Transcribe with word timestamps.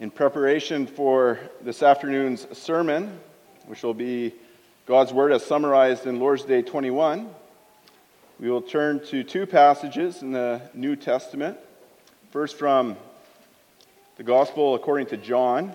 In 0.00 0.10
preparation 0.10 0.86
for 0.86 1.38
this 1.60 1.82
afternoon's 1.82 2.46
sermon, 2.56 3.20
which 3.66 3.82
will 3.82 3.92
be 3.92 4.32
God's 4.86 5.12
Word 5.12 5.30
as 5.30 5.44
summarized 5.44 6.06
in 6.06 6.18
Lord's 6.18 6.42
Day 6.44 6.62
21, 6.62 7.28
we 8.38 8.50
will 8.50 8.62
turn 8.62 9.04
to 9.08 9.22
two 9.22 9.44
passages 9.44 10.22
in 10.22 10.32
the 10.32 10.62
New 10.72 10.96
Testament. 10.96 11.58
First, 12.30 12.56
from 12.56 12.96
the 14.16 14.22
Gospel 14.22 14.74
according 14.74 15.08
to 15.08 15.18
John, 15.18 15.74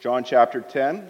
John 0.00 0.24
chapter 0.24 0.60
10. 0.60 1.08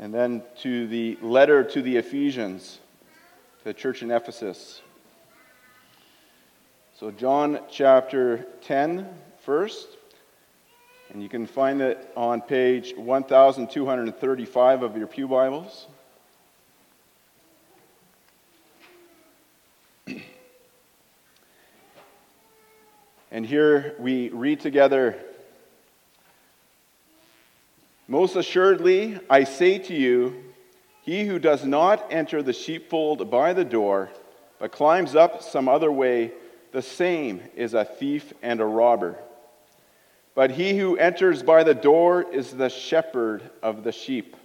And 0.00 0.14
then 0.14 0.42
to 0.62 0.86
the 0.86 1.18
letter 1.20 1.62
to 1.62 1.82
the 1.82 1.98
Ephesians, 1.98 2.78
the 3.64 3.74
church 3.74 4.02
in 4.02 4.10
Ephesus. 4.10 4.80
So, 6.98 7.10
John 7.10 7.60
chapter 7.70 8.46
10 8.62 9.06
first, 9.42 9.86
and 11.10 11.22
you 11.22 11.28
can 11.28 11.46
find 11.46 11.82
it 11.82 12.10
on 12.16 12.40
page 12.40 12.96
1235 12.96 14.82
of 14.82 14.96
your 14.96 15.06
Pew 15.06 15.28
Bibles. 15.28 15.88
And 23.30 23.44
here 23.44 23.94
we 23.98 24.30
read 24.30 24.60
together 24.60 25.18
Most 28.08 28.36
assuredly, 28.36 29.20
I 29.28 29.44
say 29.44 29.78
to 29.80 29.92
you, 29.94 30.42
he 31.02 31.26
who 31.26 31.38
does 31.38 31.62
not 31.62 32.06
enter 32.10 32.42
the 32.42 32.54
sheepfold 32.54 33.30
by 33.30 33.52
the 33.52 33.66
door, 33.66 34.08
but 34.58 34.72
climbs 34.72 35.14
up 35.14 35.42
some 35.42 35.68
other 35.68 35.92
way, 35.92 36.32
the 36.76 36.82
same 36.82 37.40
is 37.54 37.72
a 37.72 37.86
thief 37.86 38.34
and 38.42 38.60
a 38.60 38.66
robber. 38.66 39.16
But 40.34 40.50
he 40.50 40.76
who 40.76 40.98
enters 40.98 41.42
by 41.42 41.64
the 41.64 41.74
door 41.74 42.30
is 42.30 42.50
the 42.50 42.68
shepherd 42.68 43.40
of 43.62 43.82
the 43.82 43.92
sheep. 43.92 44.36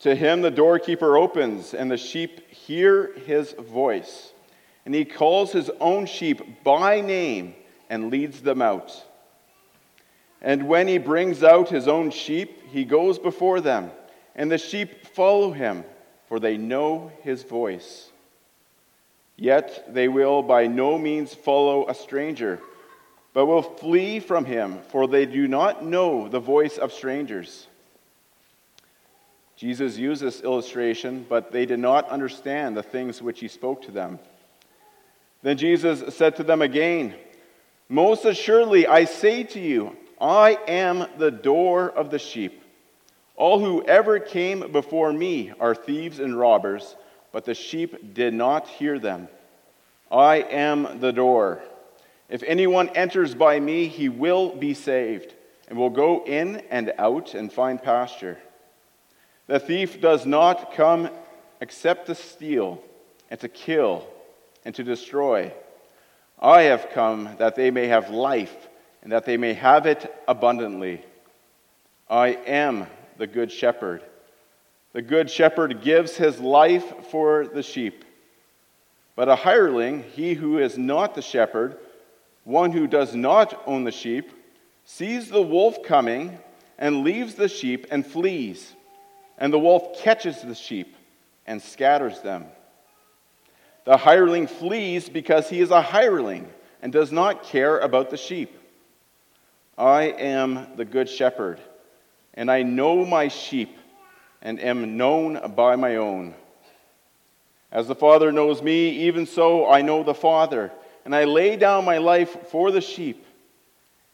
To 0.00 0.14
him 0.14 0.42
the 0.42 0.50
doorkeeper 0.50 1.16
opens, 1.16 1.72
and 1.72 1.90
the 1.90 1.96
sheep 1.96 2.50
hear 2.50 3.14
his 3.24 3.52
voice. 3.52 4.34
And 4.84 4.94
he 4.94 5.06
calls 5.06 5.50
his 5.50 5.70
own 5.80 6.04
sheep 6.04 6.62
by 6.62 7.00
name 7.00 7.54
and 7.88 8.10
leads 8.10 8.42
them 8.42 8.60
out. 8.60 8.92
And 10.42 10.68
when 10.68 10.88
he 10.88 10.98
brings 10.98 11.42
out 11.42 11.70
his 11.70 11.88
own 11.88 12.10
sheep, 12.10 12.68
he 12.68 12.84
goes 12.84 13.18
before 13.18 13.62
them, 13.62 13.92
and 14.36 14.52
the 14.52 14.58
sheep 14.58 15.06
follow 15.06 15.52
him, 15.52 15.84
for 16.28 16.38
they 16.38 16.58
know 16.58 17.10
his 17.22 17.44
voice. 17.44 18.10
Yet 19.36 19.92
they 19.92 20.08
will 20.08 20.42
by 20.42 20.66
no 20.66 20.96
means 20.98 21.34
follow 21.34 21.88
a 21.88 21.94
stranger, 21.94 22.60
but 23.32 23.46
will 23.46 23.62
flee 23.62 24.20
from 24.20 24.44
him, 24.44 24.78
for 24.90 25.08
they 25.08 25.26
do 25.26 25.48
not 25.48 25.84
know 25.84 26.28
the 26.28 26.40
voice 26.40 26.78
of 26.78 26.92
strangers. 26.92 27.66
Jesus 29.56 29.96
used 29.96 30.22
this 30.22 30.40
illustration, 30.40 31.26
but 31.28 31.50
they 31.50 31.66
did 31.66 31.78
not 31.78 32.08
understand 32.08 32.76
the 32.76 32.82
things 32.82 33.22
which 33.22 33.40
he 33.40 33.48
spoke 33.48 33.82
to 33.82 33.90
them. 33.90 34.18
Then 35.42 35.58
Jesus 35.58 36.14
said 36.14 36.36
to 36.36 36.42
them 36.42 36.62
again, 36.62 37.14
Most 37.88 38.24
assuredly, 38.24 38.86
I 38.86 39.04
say 39.04 39.42
to 39.44 39.60
you, 39.60 39.96
I 40.20 40.58
am 40.68 41.06
the 41.18 41.30
door 41.30 41.90
of 41.90 42.10
the 42.10 42.18
sheep. 42.18 42.62
All 43.36 43.58
who 43.58 43.84
ever 43.84 44.20
came 44.20 44.72
before 44.72 45.12
me 45.12 45.52
are 45.58 45.74
thieves 45.74 46.20
and 46.20 46.38
robbers 46.38 46.96
but 47.34 47.44
the 47.44 47.52
sheep 47.52 48.14
did 48.14 48.32
not 48.32 48.68
hear 48.68 48.96
them. 48.96 49.26
I 50.08 50.36
am 50.36 51.00
the 51.00 51.12
door. 51.12 51.60
If 52.28 52.44
anyone 52.44 52.90
enters 52.90 53.34
by 53.34 53.58
me, 53.58 53.88
he 53.88 54.08
will 54.08 54.54
be 54.54 54.72
saved, 54.72 55.34
and 55.66 55.76
will 55.76 55.90
go 55.90 56.24
in 56.24 56.62
and 56.70 56.92
out 56.96 57.34
and 57.34 57.52
find 57.52 57.82
pasture. 57.82 58.38
The 59.48 59.58
thief 59.58 60.00
does 60.00 60.24
not 60.24 60.74
come 60.74 61.10
except 61.60 62.06
to 62.06 62.14
steal, 62.14 62.80
and 63.32 63.40
to 63.40 63.48
kill, 63.48 64.06
and 64.64 64.72
to 64.76 64.84
destroy. 64.84 65.52
I 66.38 66.62
have 66.62 66.90
come 66.92 67.30
that 67.38 67.56
they 67.56 67.72
may 67.72 67.88
have 67.88 68.10
life, 68.10 68.68
and 69.02 69.10
that 69.10 69.24
they 69.24 69.38
may 69.38 69.54
have 69.54 69.86
it 69.86 70.14
abundantly. 70.28 71.04
I 72.08 72.28
am 72.28 72.86
the 73.18 73.26
good 73.26 73.50
shepherd. 73.50 74.04
The 74.94 75.02
good 75.02 75.28
shepherd 75.28 75.82
gives 75.82 76.16
his 76.16 76.38
life 76.38 77.08
for 77.10 77.48
the 77.48 77.64
sheep. 77.64 78.04
But 79.16 79.28
a 79.28 79.34
hireling, 79.34 80.04
he 80.14 80.34
who 80.34 80.58
is 80.58 80.78
not 80.78 81.16
the 81.16 81.22
shepherd, 81.22 81.76
one 82.44 82.70
who 82.70 82.86
does 82.86 83.12
not 83.12 83.60
own 83.66 83.82
the 83.82 83.90
sheep, 83.90 84.30
sees 84.84 85.28
the 85.28 85.42
wolf 85.42 85.82
coming 85.82 86.38
and 86.78 87.02
leaves 87.02 87.34
the 87.34 87.48
sheep 87.48 87.88
and 87.90 88.06
flees. 88.06 88.72
And 89.36 89.52
the 89.52 89.58
wolf 89.58 89.98
catches 89.98 90.42
the 90.42 90.54
sheep 90.54 90.94
and 91.44 91.60
scatters 91.60 92.20
them. 92.20 92.46
The 93.84 93.96
hireling 93.96 94.46
flees 94.46 95.08
because 95.08 95.50
he 95.50 95.60
is 95.60 95.72
a 95.72 95.82
hireling 95.82 96.48
and 96.80 96.92
does 96.92 97.10
not 97.10 97.42
care 97.42 97.78
about 97.80 98.10
the 98.10 98.16
sheep. 98.16 98.56
I 99.76 100.04
am 100.04 100.68
the 100.76 100.84
good 100.84 101.08
shepherd, 101.08 101.58
and 102.34 102.48
I 102.48 102.62
know 102.62 103.04
my 103.04 103.26
sheep 103.26 103.76
and 104.44 104.60
am 104.60 104.96
known 104.96 105.54
by 105.56 105.74
my 105.74 105.96
own. 105.96 106.34
As 107.72 107.88
the 107.88 107.94
Father 107.94 108.30
knows 108.30 108.62
me, 108.62 108.90
even 109.06 109.26
so 109.26 109.68
I 109.68 109.82
know 109.82 110.04
the 110.04 110.14
Father, 110.14 110.70
and 111.04 111.16
I 111.16 111.24
lay 111.24 111.56
down 111.56 111.84
my 111.84 111.98
life 111.98 112.48
for 112.50 112.70
the 112.70 112.80
sheep. 112.80 113.26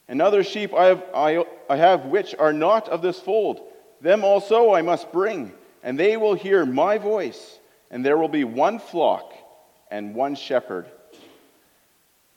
And 0.09 0.23
other 0.23 0.43
sheep 0.43 0.73
I 0.73 0.87
have, 0.87 1.05
I, 1.15 1.45
I 1.69 1.77
have 1.77 2.07
which 2.07 2.35
are 2.39 2.53
not 2.53 2.89
of 2.89 3.03
this 3.03 3.21
fold. 3.21 3.61
Them 4.01 4.25
also 4.25 4.73
I 4.73 4.83
must 4.83 5.13
bring, 5.13 5.53
and 5.83 5.99
they 5.99 6.17
will 6.17 6.35
hear 6.35 6.65
my 6.65 6.97
voice, 6.97 7.59
and 7.91 8.07
there 8.07 8.17
will 8.17 8.29
be 8.29 8.45
one 8.45 8.79
flock 8.79 9.35
and 9.91 10.15
one 10.15 10.37
shepherd. 10.37 10.87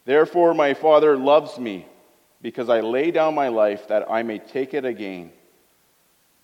Therefore, 0.06 0.54
my 0.54 0.74
Father 0.74 1.16
loves 1.16 1.58
me, 1.58 1.88
because 2.42 2.70
I 2.70 2.82
lay 2.82 3.12
down 3.12 3.34
my 3.36 3.48
life 3.48 3.88
that 3.88 4.12
I 4.12 4.24
may 4.24 4.40
take 4.40 4.74
it 4.74 4.84
again. 4.84 5.32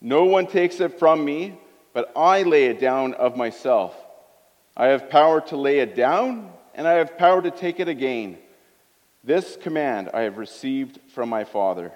No 0.02 0.24
one 0.26 0.48
takes 0.48 0.80
it 0.80 1.00
from 1.00 1.24
me, 1.24 1.60
but 1.94 2.12
I 2.16 2.44
lay 2.44 2.66
it 2.66 2.80
down 2.80 3.14
of 3.16 3.36
myself. 3.36 3.96
I 4.78 4.88
have 4.88 5.10
power 5.10 5.42
to 5.42 5.58
lay 5.58 5.80
it 5.80 5.96
down, 5.96 6.52
and 6.74 6.88
I 6.88 6.94
have 6.94 7.18
power 7.18 7.42
to 7.42 7.52
take 7.52 7.80
it 7.80 7.88
again. 7.88 8.38
This 9.24 9.58
command 9.58 10.10
I 10.14 10.22
have 10.22 10.38
received 10.38 11.00
from 11.14 11.28
my 11.28 11.44
Father. 11.44 11.92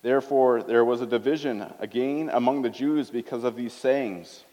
Therefore, 0.00 0.62
there 0.62 0.84
was 0.84 1.00
a 1.00 1.06
division 1.06 1.66
again 1.78 2.30
among 2.32 2.62
the 2.62 2.70
Jews 2.70 3.10
because 3.10 3.44
of 3.44 3.54
these 3.54 3.72
sayings. 3.72 4.44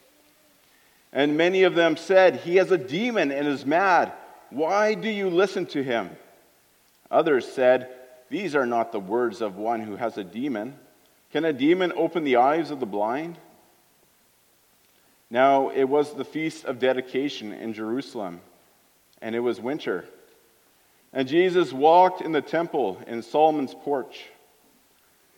And 1.12 1.38
many 1.38 1.64
of 1.64 1.74
them 1.74 1.98
said, 1.98 2.36
He 2.38 2.58
has 2.58 2.72
a 2.72 2.78
demon 2.78 3.32
and 3.32 3.48
is 3.48 3.66
mad. 3.66 4.14
Why 4.52 4.94
do 4.94 5.10
you 5.10 5.30
listen 5.30 5.66
to 5.68 5.84
him? 5.84 6.12
Others 7.10 7.52
said, 7.52 7.90
These 8.30 8.56
are 8.56 8.66
not 8.66 8.92
the 8.92 9.00
words 9.00 9.42
of 9.42 9.56
one 9.56 9.82
who 9.82 9.96
has 9.96 10.18
a 10.18 10.24
demon. 10.24 10.78
Can 11.32 11.46
a 11.46 11.54
demon 11.54 11.94
open 11.96 12.24
the 12.24 12.38
eyes 12.38 12.72
of 12.72 12.80
the 12.80 12.86
blind? 12.86 13.38
Now, 15.30 15.70
it 15.70 15.84
was 15.84 16.14
the 16.14 16.26
feast 16.26 16.66
of 16.66 16.80
dedication 16.80 17.54
in 17.54 17.74
Jerusalem, 17.74 18.42
and 19.22 19.36
it 19.36 19.40
was 19.40 19.60
winter. 19.60 20.06
And 21.14 21.28
Jesus 21.28 21.72
walked 21.72 22.22
in 22.22 22.32
the 22.32 22.42
temple 22.42 23.00
in 23.06 23.22
Solomon's 23.22 23.76
porch. 23.76 24.26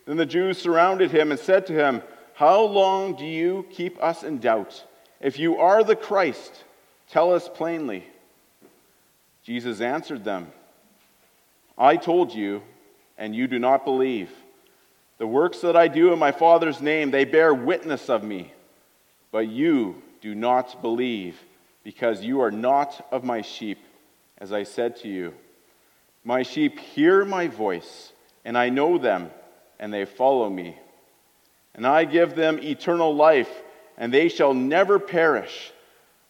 Then 0.06 0.18
the 0.18 0.26
Jews 0.26 0.58
surrounded 0.58 1.12
him 1.12 1.32
and 1.32 1.40
said 1.40 1.68
to 1.68 1.74
him, 1.74 2.02
How 2.34 2.62
long 2.62 3.16
do 3.16 3.26
you 3.26 3.66
keep 3.72 4.02
us 4.02 4.24
in 4.24 4.40
doubt? 4.40 4.84
If 5.20 5.38
you 5.38 5.58
are 5.58 5.84
the 5.84 5.96
Christ, 5.96 6.64
tell 7.10 7.34
us 7.34 7.48
plainly. 7.48 8.06
Jesus 9.44 9.82
answered 9.82 10.24
them, 10.24 10.48
I 11.78 11.98
told 11.98 12.34
you, 12.34 12.62
and 13.18 13.36
you 13.36 13.48
do 13.48 13.60
not 13.60 13.86
believe. 13.86 14.32
The 15.22 15.28
works 15.28 15.62
that 15.62 15.76
I 15.76 15.88
do 15.88 16.12
in 16.12 16.18
my 16.18 16.32
Father's 16.32 16.82
name, 16.82 17.12
they 17.12 17.26
bear 17.26 17.54
witness 17.54 18.10
of 18.10 18.24
me. 18.24 18.52
But 19.32 19.48
you 19.48 20.02
do 20.20 20.34
not 20.34 20.82
believe, 20.82 21.40
because 21.84 22.24
you 22.24 22.42
are 22.42 22.50
not 22.50 23.08
of 23.12 23.24
my 23.24 23.44
sheep, 23.44 23.78
as 24.40 24.52
I 24.52 24.64
said 24.64 24.96
to 25.02 25.08
you. 25.08 25.36
My 26.24 26.42
sheep 26.42 26.80
hear 26.80 27.24
my 27.24 27.50
voice, 27.50 28.14
and 28.44 28.58
I 28.58 28.70
know 28.70 28.98
them, 28.98 29.30
and 29.80 29.94
they 29.94 30.06
follow 30.06 30.50
me. 30.50 30.76
And 31.76 31.86
I 31.86 32.06
give 32.06 32.34
them 32.34 32.58
eternal 32.58 33.16
life, 33.16 33.62
and 34.00 34.12
they 34.12 34.28
shall 34.28 34.56
never 34.56 34.98
perish, 34.98 35.72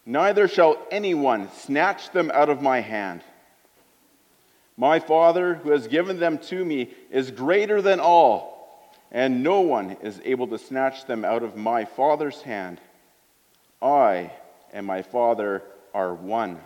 neither 0.05 0.49
shall 0.49 0.77
anyone 0.91 1.49
snatch 1.53 2.11
them 2.11 2.29
out 2.33 2.49
of 2.49 2.61
my 2.61 2.81
hand. 2.81 3.21
My 4.75 4.99
Father, 4.99 5.55
who 5.55 5.71
has 5.71 5.87
given 5.87 6.19
them 6.19 6.39
to 6.39 6.65
me, 6.65 6.89
is 7.09 7.31
greater 7.31 7.81
than 7.81 8.01
all 8.01 8.60
and 9.11 9.43
no 9.43 9.61
one 9.61 9.97
is 10.01 10.21
able 10.23 10.47
to 10.47 10.57
snatch 10.57 11.05
them 11.05 11.25
out 11.25 11.43
of 11.43 11.57
my 11.57 11.85
Father's 11.85 12.41
hand. 12.41 12.79
I 13.81 14.31
and 14.71 14.85
my 14.85 15.01
Father 15.01 15.63
are 15.93 16.13
one. 16.13 16.59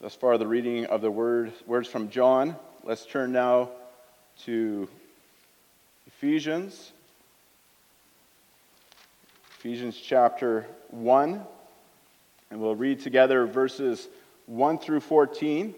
Thus 0.00 0.14
far, 0.14 0.38
the 0.38 0.46
reading 0.46 0.86
of 0.86 1.02
the 1.02 1.10
word, 1.10 1.52
words 1.66 1.88
from 1.88 2.10
John. 2.10 2.56
Let's 2.84 3.04
turn 3.04 3.32
now 3.32 3.70
to 4.44 4.88
Ephesians. 6.06 6.92
Ephesians 9.58 9.96
chapter 9.96 10.66
1. 10.90 11.42
And 12.50 12.60
we'll 12.60 12.76
read 12.76 13.00
together 13.00 13.46
verses 13.46 14.08
1 14.46 14.78
through 14.78 15.00
14. 15.00 15.74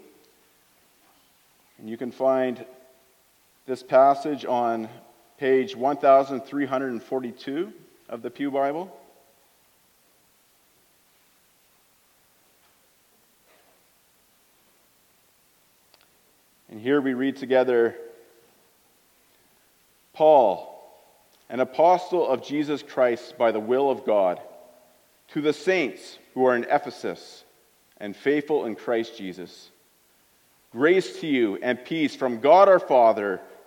And 1.79 1.89
you 1.89 1.97
can 1.97 2.11
find 2.11 2.65
this 3.69 3.83
passage 3.83 4.47
on 4.47 4.89
page 5.37 5.77
1342 5.77 7.73
of 8.09 8.23
the 8.23 8.31
Pew 8.31 8.51
Bible. 8.51 8.91
And 16.71 16.81
here 16.81 17.03
we 17.03 17.13
read 17.13 17.37
together 17.37 17.95
Paul, 20.15 20.91
an 21.51 21.61
apostle 21.61 22.27
of 22.27 22.43
Jesus 22.43 22.83
Christ 22.83 23.37
by 23.37 23.53
the 23.53 23.61
will 23.61 23.91
of 23.91 24.07
God, 24.07 24.41
to 25.33 25.43
the 25.43 25.53
saints 25.53 26.19
who 26.33 26.47
are 26.47 26.57
in 26.57 26.65
Ephesus 26.65 27.45
and 27.99 28.17
faithful 28.17 28.65
in 28.65 28.77
Christ 28.77 29.19
Jesus. 29.19 29.69
Grace 30.73 31.21
to 31.21 31.27
you 31.27 31.59
and 31.61 31.85
peace 31.85 32.17
from 32.17 32.41
God 32.41 32.71
our 32.71 32.81
Father 32.81 33.43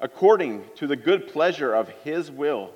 according 0.00 0.64
to 0.76 0.86
the 0.86 0.96
good 0.96 1.28
pleasure 1.28 1.74
of 1.74 1.88
his 2.04 2.30
will, 2.30 2.70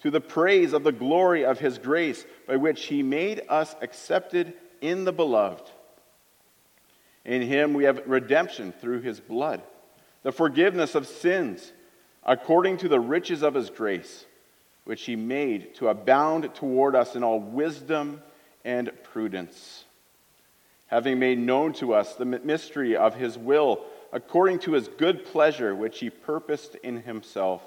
to 0.00 0.10
the 0.10 0.20
praise 0.20 0.72
of 0.72 0.82
the 0.82 0.92
glory 0.92 1.44
of 1.44 1.60
his 1.60 1.78
grace, 1.78 2.24
by 2.46 2.56
which 2.56 2.86
he 2.86 3.02
made 3.02 3.42
us 3.48 3.74
accepted 3.80 4.52
in 4.80 5.04
the 5.04 5.12
beloved. 5.12 5.70
In 7.24 7.42
him 7.42 7.74
we 7.74 7.84
have 7.84 8.02
redemption 8.06 8.72
through 8.72 9.02
his 9.02 9.20
blood, 9.20 9.62
the 10.22 10.32
forgiveness 10.32 10.94
of 10.94 11.06
sins, 11.06 11.72
according 12.24 12.78
to 12.78 12.88
the 12.88 13.00
riches 13.00 13.42
of 13.42 13.54
his 13.54 13.70
grace, 13.70 14.26
which 14.84 15.04
he 15.04 15.14
made 15.14 15.74
to 15.76 15.88
abound 15.88 16.52
toward 16.54 16.96
us 16.96 17.14
in 17.14 17.22
all 17.22 17.38
wisdom 17.38 18.20
and 18.64 18.90
prudence. 19.04 19.84
Having 20.88 21.20
made 21.20 21.38
known 21.38 21.72
to 21.74 21.94
us 21.94 22.14
the 22.14 22.24
mystery 22.24 22.96
of 22.96 23.14
his 23.14 23.38
will, 23.38 23.84
according 24.12 24.58
to 24.60 24.72
his 24.72 24.88
good 24.88 25.24
pleasure, 25.24 25.74
which 25.74 25.98
he 25.98 26.10
purposed 26.10 26.74
in 26.76 27.02
himself, 27.02 27.62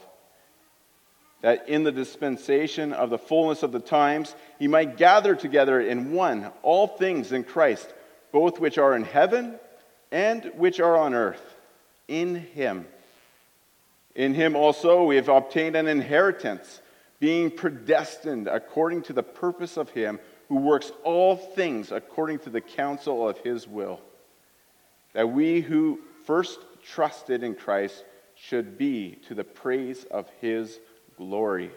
that 1.42 1.68
in 1.68 1.84
the 1.84 1.92
dispensation 1.92 2.94
of 2.94 3.10
the 3.10 3.18
fullness 3.18 3.64
of 3.64 3.72
the 3.72 3.80
times 3.80 4.36
he 4.60 4.68
might 4.68 4.98
gather 4.98 5.36
together 5.36 5.82
in 5.82 6.12
one 6.12 6.52
all 6.64 6.88
things 6.88 7.32
in 7.32 7.44
Christ 7.44 7.94
both 8.36 8.60
which 8.60 8.78
are 8.78 8.98
in 8.98 9.06
heaven 9.06 9.58
and 10.12 10.52
which 10.58 10.82
are 10.82 10.98
on 10.98 11.14
earth, 11.14 11.56
in 12.10 12.36
him. 12.36 12.86
In 14.14 14.34
him 14.34 14.58
also 14.58 15.06
we 15.06 15.16
have 15.16 15.30
obtained 15.30 15.78
an 15.78 15.88
inheritance, 15.88 16.82
being 17.22 17.50
predestined 17.50 18.50
according 18.50 19.04
to 19.04 19.14
the 19.14 19.24
purpose 19.24 19.78
of 19.78 19.90
him 19.90 20.20
who 20.50 20.58
works 20.58 20.92
all 21.06 21.38
things 21.38 21.94
according 21.94 22.40
to 22.40 22.50
the 22.50 22.60
counsel 22.60 23.26
of 23.30 23.38
his 23.38 23.66
will, 23.70 24.02
that 25.14 25.30
we 25.30 25.62
who 25.62 26.02
first 26.25 26.60
trusted 26.83 27.44
in 27.44 27.56
Christ 27.56 28.04
should 28.36 28.77
be 28.77 29.19
to 29.27 29.33
the 29.33 29.44
praise 29.44 30.04
of 30.06 30.30
his 30.42 30.80
glory. 31.18 31.72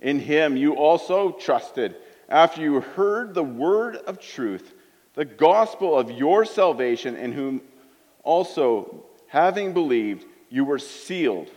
In 0.00 0.18
him 0.18 0.56
you 0.56 0.74
also 0.74 1.32
trusted 1.32 1.96
after 2.28 2.62
you 2.62 2.80
heard 2.80 3.34
the 3.34 3.44
word 3.44 3.96
of 3.96 4.18
truth 4.18 4.74
the 5.14 5.24
gospel 5.24 5.98
of 5.98 6.10
your 6.10 6.44
salvation, 6.44 7.16
in 7.16 7.32
whom 7.32 7.60
also, 8.22 9.04
having 9.26 9.72
believed, 9.72 10.24
you 10.48 10.64
were 10.64 10.78
sealed 10.78 11.50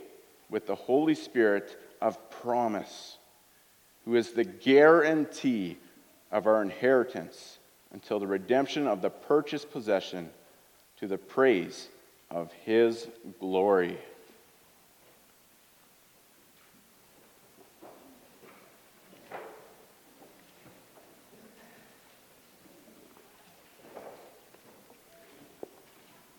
with 0.50 0.68
the 0.68 0.76
Holy 0.76 1.16
Spirit 1.16 1.80
of 2.02 2.30
promise, 2.30 3.18
who 4.04 4.16
is 4.16 4.32
the 4.32 4.44
guarantee 4.44 5.78
of 6.32 6.48
our 6.48 6.62
inheritance 6.62 7.60
until 7.92 8.20
the 8.20 8.28
redemption 8.28 8.88
of 8.88 9.02
the 9.02 9.10
purchased 9.10 9.72
possession 9.72 10.30
to 11.06 11.10
the 11.10 11.18
praise 11.20 11.88
of 12.32 12.52
his 12.64 13.08
glory. 13.40 13.96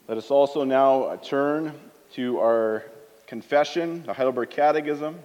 Let 0.08 0.18
us 0.18 0.32
also 0.32 0.64
now 0.64 1.14
turn 1.22 1.72
to 2.14 2.40
our 2.40 2.82
confession, 3.28 4.02
the 4.04 4.14
Heidelberg 4.14 4.50
Catechism. 4.50 5.16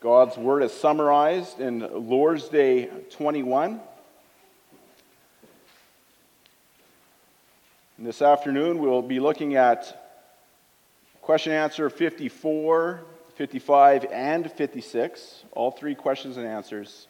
God's 0.00 0.38
Word 0.38 0.62
is 0.62 0.72
summarized 0.72 1.60
in 1.60 1.80
Lord's 2.08 2.48
Day 2.48 2.86
21. 3.10 3.78
This 8.10 8.22
afternoon, 8.22 8.80
we'll 8.80 9.02
be 9.02 9.20
looking 9.20 9.54
at 9.54 10.10
question 11.22 11.52
answer 11.52 11.88
54, 11.88 13.02
55, 13.36 14.06
and 14.10 14.50
56, 14.50 15.44
all 15.52 15.70
three 15.70 15.94
questions 15.94 16.36
and 16.36 16.44
answers. 16.44 17.06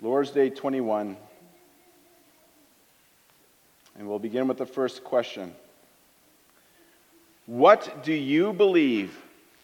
Lord's 0.00 0.30
Day 0.30 0.48
21. 0.48 1.18
And 3.98 4.08
we'll 4.08 4.18
begin 4.18 4.48
with 4.48 4.56
the 4.56 4.64
first 4.64 5.04
question 5.04 5.54
What 7.44 8.02
do 8.02 8.14
you 8.14 8.54
believe 8.54 9.14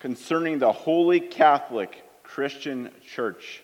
concerning 0.01 0.59
the 0.59 0.73
Holy 0.73 1.21
Catholic 1.21 2.05
Christian 2.23 2.91
Church? 3.03 3.63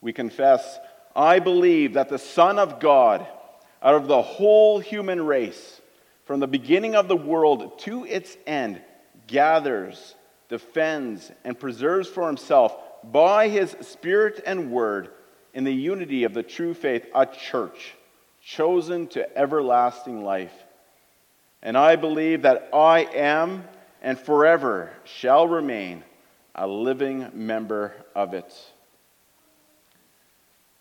We 0.00 0.12
confess, 0.12 0.80
I 1.14 1.38
believe 1.38 1.94
that 1.94 2.08
the 2.08 2.18
Son 2.18 2.58
of 2.58 2.80
God, 2.80 3.26
out 3.82 3.94
of 3.94 4.06
the 4.06 4.22
whole 4.22 4.78
human 4.78 5.24
race, 5.24 5.80
from 6.24 6.40
the 6.40 6.46
beginning 6.46 6.94
of 6.94 7.08
the 7.08 7.16
world 7.16 7.78
to 7.80 8.04
its 8.04 8.36
end, 8.46 8.80
gathers, 9.26 10.14
defends, 10.48 11.30
and 11.44 11.58
preserves 11.58 12.08
for 12.08 12.26
himself 12.26 12.76
by 13.04 13.48
his 13.48 13.76
Spirit 13.80 14.42
and 14.46 14.70
Word 14.70 15.10
in 15.52 15.64
the 15.64 15.74
unity 15.74 16.24
of 16.24 16.32
the 16.32 16.42
true 16.42 16.74
faith, 16.74 17.06
a 17.14 17.26
church 17.26 17.94
chosen 18.42 19.06
to 19.08 19.36
everlasting 19.36 20.24
life. 20.24 20.52
And 21.62 21.76
I 21.76 21.96
believe 21.96 22.42
that 22.42 22.70
I 22.72 23.00
am 23.00 23.64
and 24.00 24.18
forever 24.18 24.92
shall 25.04 25.46
remain 25.46 26.02
a 26.54 26.66
living 26.66 27.30
member 27.34 27.94
of 28.14 28.34
it. 28.34 28.52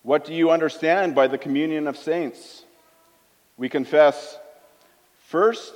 What 0.03 0.25
do 0.25 0.33
you 0.33 0.49
understand 0.49 1.13
by 1.13 1.27
the 1.27 1.37
communion 1.37 1.87
of 1.87 1.97
saints? 1.97 2.63
We 3.57 3.69
confess, 3.69 4.37
first, 5.27 5.73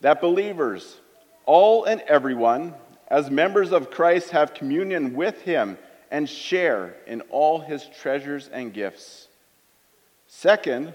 that 0.00 0.20
believers, 0.20 0.96
all 1.46 1.84
and 1.84 2.00
everyone, 2.02 2.74
as 3.08 3.30
members 3.30 3.72
of 3.72 3.90
Christ, 3.90 4.30
have 4.30 4.54
communion 4.54 5.14
with 5.14 5.42
him 5.42 5.78
and 6.10 6.28
share 6.28 6.96
in 7.06 7.20
all 7.22 7.60
his 7.60 7.86
treasures 8.00 8.48
and 8.48 8.72
gifts. 8.72 9.28
Second, 10.26 10.94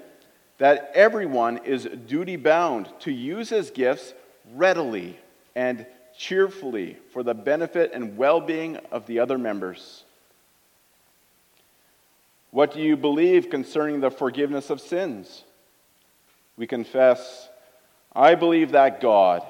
that 0.58 0.92
everyone 0.94 1.58
is 1.66 1.88
duty 2.08 2.38
bound 2.38 2.90
to 3.02 3.12
use 3.12 3.50
his 3.50 3.70
gifts 3.72 4.14
readily 4.54 5.20
and 5.56 5.86
cheerfully 6.18 6.98
for 7.12 7.24
the 7.24 7.34
benefit 7.34 7.92
and 7.94 8.18
well 8.18 8.40
being 8.40 8.78
of 8.92 9.06
the 9.06 9.20
other 9.20 9.38
members. 9.38 10.05
What 12.56 12.74
do 12.74 12.80
you 12.80 12.96
believe 12.96 13.50
concerning 13.50 14.00
the 14.00 14.10
forgiveness 14.10 14.70
of 14.70 14.80
sins? 14.80 15.44
We 16.56 16.68
confess, 16.68 17.50
I 18.16 18.36
believe 18.36 18.72
that 18.72 19.02
God, 19.02 19.44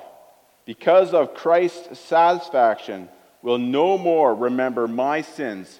because 0.65 1.13
of 1.13 1.35
Christ's 1.35 1.99
satisfaction, 1.99 3.07
will 3.43 3.59
no 3.59 3.99
more 3.99 4.33
remember 4.33 4.87
my 4.87 5.21
sins 5.21 5.79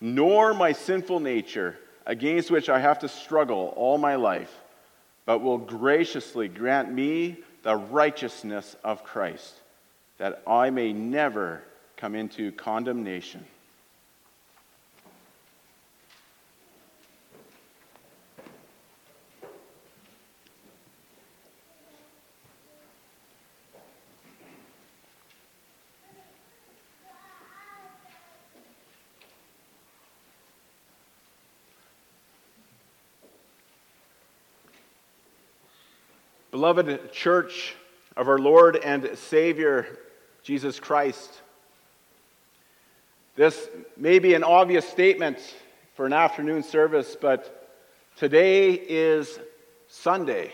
nor 0.00 0.54
my 0.54 0.70
sinful 0.70 1.18
nature, 1.18 1.76
against 2.06 2.52
which 2.52 2.68
I 2.68 2.78
have 2.78 3.00
to 3.00 3.08
struggle 3.08 3.74
all 3.76 3.98
my 3.98 4.14
life, 4.14 4.54
but 5.26 5.40
will 5.40 5.58
graciously 5.58 6.46
grant 6.46 6.92
me 6.92 7.38
the 7.64 7.74
righteousness 7.74 8.76
of 8.84 9.02
Christ, 9.02 9.54
that 10.18 10.40
I 10.46 10.70
may 10.70 10.92
never 10.92 11.62
come 11.96 12.14
into 12.14 12.52
condemnation. 12.52 13.44
Beloved 36.60 37.10
church 37.10 37.74
of 38.18 38.28
our 38.28 38.36
Lord 38.36 38.76
and 38.76 39.16
Savior, 39.16 39.98
Jesus 40.42 40.78
Christ, 40.78 41.40
this 43.34 43.70
may 43.96 44.18
be 44.18 44.34
an 44.34 44.44
obvious 44.44 44.86
statement 44.86 45.38
for 45.94 46.04
an 46.04 46.12
afternoon 46.12 46.62
service, 46.62 47.16
but 47.18 47.72
today 48.16 48.72
is 48.72 49.40
Sunday. 49.88 50.52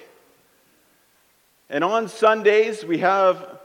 And 1.69 1.83
on 1.83 2.07
Sundays, 2.07 2.85
we 2.85 2.99
have 2.99 3.59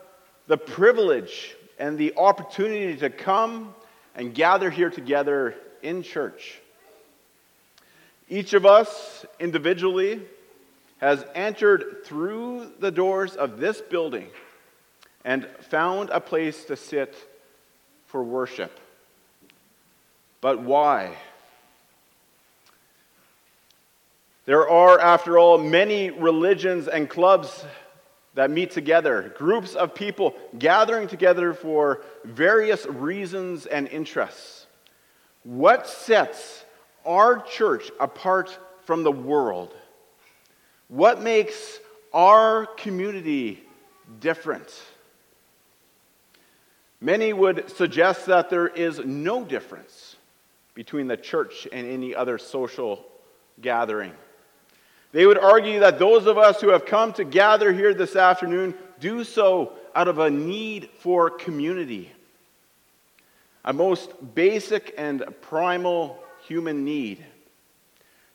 the 0.47 0.57
privilege 0.57 1.55
and 1.77 1.95
the 1.95 2.15
opportunity 2.17 2.97
to 3.01 3.11
come 3.11 3.75
and 4.15 4.33
gather 4.33 4.71
here 4.71 4.89
together 4.89 5.53
in 5.83 6.01
church. 6.01 6.59
Each 8.27 8.53
of 8.53 8.65
us 8.65 9.27
individually 9.39 10.21
has 11.01 11.25
entered 11.33 12.05
through 12.05 12.71
the 12.79 12.91
doors 12.91 13.35
of 13.35 13.59
this 13.59 13.81
building 13.81 14.27
and 15.25 15.47
found 15.69 16.11
a 16.11 16.19
place 16.19 16.65
to 16.65 16.75
sit 16.75 17.15
for 18.05 18.23
worship. 18.23 18.79
But 20.41 20.61
why? 20.61 21.15
There 24.45 24.69
are, 24.69 24.99
after 24.99 25.39
all, 25.39 25.57
many 25.57 26.11
religions 26.11 26.87
and 26.87 27.09
clubs 27.09 27.65
that 28.35 28.51
meet 28.51 28.71
together, 28.71 29.33
groups 29.37 29.75
of 29.75 29.95
people 29.95 30.35
gathering 30.57 31.07
together 31.07 31.53
for 31.53 32.01
various 32.23 32.85
reasons 32.85 33.65
and 33.65 33.87
interests. 33.87 34.67
What 35.43 35.87
sets 35.87 36.63
our 37.05 37.39
church 37.39 37.91
apart 37.99 38.57
from 38.85 39.03
the 39.03 39.11
world? 39.11 39.73
What 40.91 41.21
makes 41.21 41.79
our 42.13 42.65
community 42.65 43.63
different? 44.19 44.69
Many 46.99 47.31
would 47.31 47.69
suggest 47.69 48.25
that 48.25 48.49
there 48.49 48.67
is 48.67 48.99
no 48.99 49.45
difference 49.45 50.17
between 50.73 51.07
the 51.07 51.15
church 51.15 51.65
and 51.71 51.87
any 51.87 52.13
other 52.13 52.37
social 52.37 53.05
gathering. 53.61 54.11
They 55.13 55.25
would 55.25 55.37
argue 55.37 55.79
that 55.79 55.97
those 55.97 56.25
of 56.25 56.37
us 56.37 56.59
who 56.59 56.71
have 56.71 56.85
come 56.85 57.13
to 57.13 57.23
gather 57.23 57.71
here 57.71 57.93
this 57.93 58.17
afternoon 58.17 58.73
do 58.99 59.23
so 59.23 59.71
out 59.95 60.09
of 60.09 60.19
a 60.19 60.29
need 60.29 60.89
for 60.99 61.29
community, 61.29 62.11
a 63.63 63.71
most 63.71 64.11
basic 64.35 64.93
and 64.97 65.23
primal 65.39 66.21
human 66.45 66.83
need. 66.83 67.23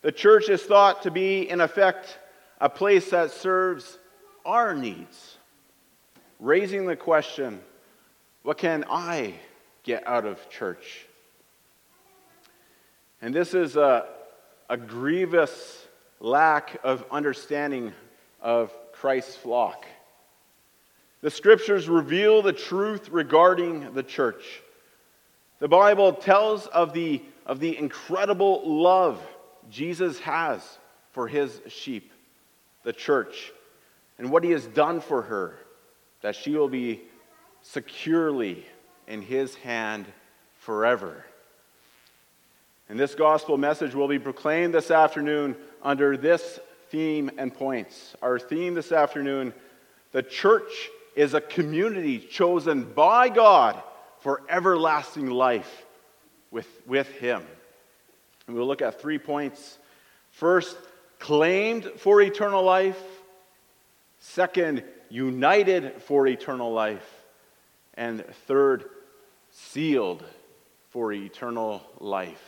The 0.01 0.11
church 0.11 0.49
is 0.49 0.63
thought 0.63 1.03
to 1.03 1.11
be, 1.11 1.47
in 1.47 1.61
effect, 1.61 2.17
a 2.59 2.69
place 2.69 3.11
that 3.11 3.31
serves 3.31 3.97
our 4.45 4.73
needs, 4.73 5.37
raising 6.39 6.85
the 6.85 6.95
question 6.95 7.61
what 8.43 8.57
can 8.57 8.85
I 8.89 9.33
get 9.83 10.07
out 10.07 10.25
of 10.25 10.49
church? 10.49 11.05
And 13.21 13.33
this 13.33 13.53
is 13.53 13.75
a, 13.75 14.05
a 14.69 14.77
grievous 14.77 15.85
lack 16.19 16.79
of 16.83 17.03
understanding 17.11 17.91
of 18.41 18.71
Christ's 18.93 19.35
flock. 19.35 19.85
The 21.21 21.29
scriptures 21.29 21.89
reveal 21.89 22.41
the 22.41 22.53
truth 22.53 23.09
regarding 23.09 23.93
the 23.93 24.03
church. 24.03 24.61
The 25.59 25.67
Bible 25.67 26.13
tells 26.13 26.67
of 26.67 26.93
the, 26.93 27.21
of 27.45 27.59
the 27.59 27.77
incredible 27.77 28.61
love 28.65 29.19
Jesus 29.69 30.19
has 30.19 30.61
for 31.11 31.27
his 31.27 31.59
sheep 31.67 32.13
the 32.87 32.93
church 32.93 33.51
and 34.17 34.31
what 34.31 34.45
he 34.45 34.51
has 34.51 34.65
done 34.65 35.01
for 35.01 35.23
her, 35.23 35.59
that 36.21 36.37
she 36.37 36.55
will 36.55 36.69
be 36.69 37.01
securely 37.61 38.65
in 39.09 39.21
his 39.21 39.55
hand 39.55 40.05
forever. 40.59 41.25
And 42.87 42.97
this 42.97 43.13
gospel 43.13 43.57
message 43.57 43.93
will 43.93 44.07
be 44.07 44.19
proclaimed 44.19 44.73
this 44.73 44.89
afternoon 44.89 45.57
under 45.83 46.15
this 46.15 46.61
theme 46.89 47.29
and 47.37 47.53
points. 47.53 48.15
Our 48.21 48.39
theme 48.39 48.73
this 48.73 48.93
afternoon 48.93 49.53
the 50.13 50.23
church 50.23 50.89
is 51.13 51.33
a 51.33 51.41
community 51.41 52.19
chosen 52.19 52.85
by 52.85 53.27
God 53.27 53.83
for 54.21 54.43
everlasting 54.47 55.29
life 55.29 55.85
with, 56.51 56.69
with 56.85 57.09
Him. 57.09 57.43
And 58.47 58.55
we'll 58.55 58.65
look 58.65 58.81
at 58.81 59.01
three 59.01 59.19
points. 59.19 59.77
First, 60.31 60.77
claimed 61.19 61.85
for 61.97 62.21
eternal 62.21 62.63
life. 62.63 63.01
Second, 64.19 64.83
united 65.09 66.01
for 66.03 66.27
eternal 66.27 66.71
life. 66.71 67.07
And 67.95 68.25
third, 68.47 68.85
sealed 69.51 70.23
for 70.89 71.11
eternal 71.11 71.81
life. 71.99 72.43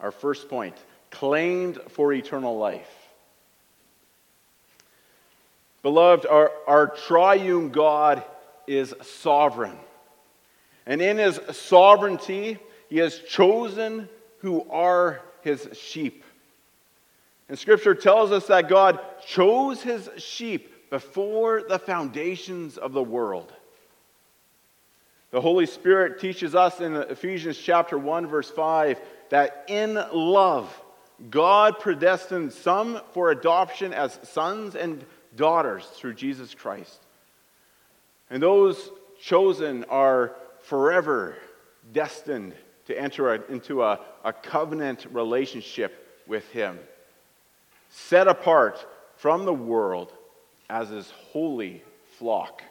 Our 0.00 0.10
first 0.10 0.48
point 0.48 0.76
claimed 1.10 1.78
for 1.88 2.12
eternal 2.12 2.58
life. 2.58 2.90
Beloved, 5.82 6.26
our, 6.26 6.52
our 6.66 6.88
triune 6.88 7.70
God 7.70 8.22
is 8.66 8.94
sovereign. 9.02 9.76
And 10.86 11.00
in 11.00 11.18
his 11.18 11.40
sovereignty, 11.52 12.58
he 12.88 12.98
has 12.98 13.18
chosen 13.18 14.08
who 14.38 14.68
are 14.70 15.22
his 15.42 15.68
sheep. 15.72 16.24
And 17.50 17.58
scripture 17.58 17.96
tells 17.96 18.30
us 18.30 18.46
that 18.46 18.68
God 18.68 19.00
chose 19.26 19.82
his 19.82 20.08
sheep 20.18 20.88
before 20.88 21.64
the 21.68 21.80
foundations 21.80 22.78
of 22.78 22.92
the 22.92 23.02
world. 23.02 23.52
The 25.32 25.40
Holy 25.40 25.66
Spirit 25.66 26.20
teaches 26.20 26.54
us 26.54 26.80
in 26.80 26.94
Ephesians 26.94 27.58
chapter 27.58 27.98
1 27.98 28.28
verse 28.28 28.48
5 28.48 29.00
that 29.30 29.64
in 29.66 29.94
love 30.12 30.72
God 31.28 31.80
predestined 31.80 32.52
some 32.52 33.00
for 33.14 33.32
adoption 33.32 33.92
as 33.92 34.20
sons 34.22 34.76
and 34.76 35.04
daughters 35.34 35.86
through 35.86 36.14
Jesus 36.14 36.54
Christ. 36.54 37.00
And 38.30 38.40
those 38.40 38.92
chosen 39.20 39.82
are 39.86 40.36
forever 40.60 41.34
destined 41.92 42.54
to 42.86 42.96
enter 42.96 43.34
into 43.34 43.82
a, 43.82 43.98
a 44.24 44.32
covenant 44.32 45.06
relationship 45.10 46.22
with 46.28 46.48
Him 46.50 46.78
set 47.90 48.28
apart 48.28 48.86
from 49.16 49.44
the 49.44 49.52
world 49.52 50.12
as 50.70 50.88
his 50.88 51.10
holy 51.10 51.82
flock. 52.18 52.62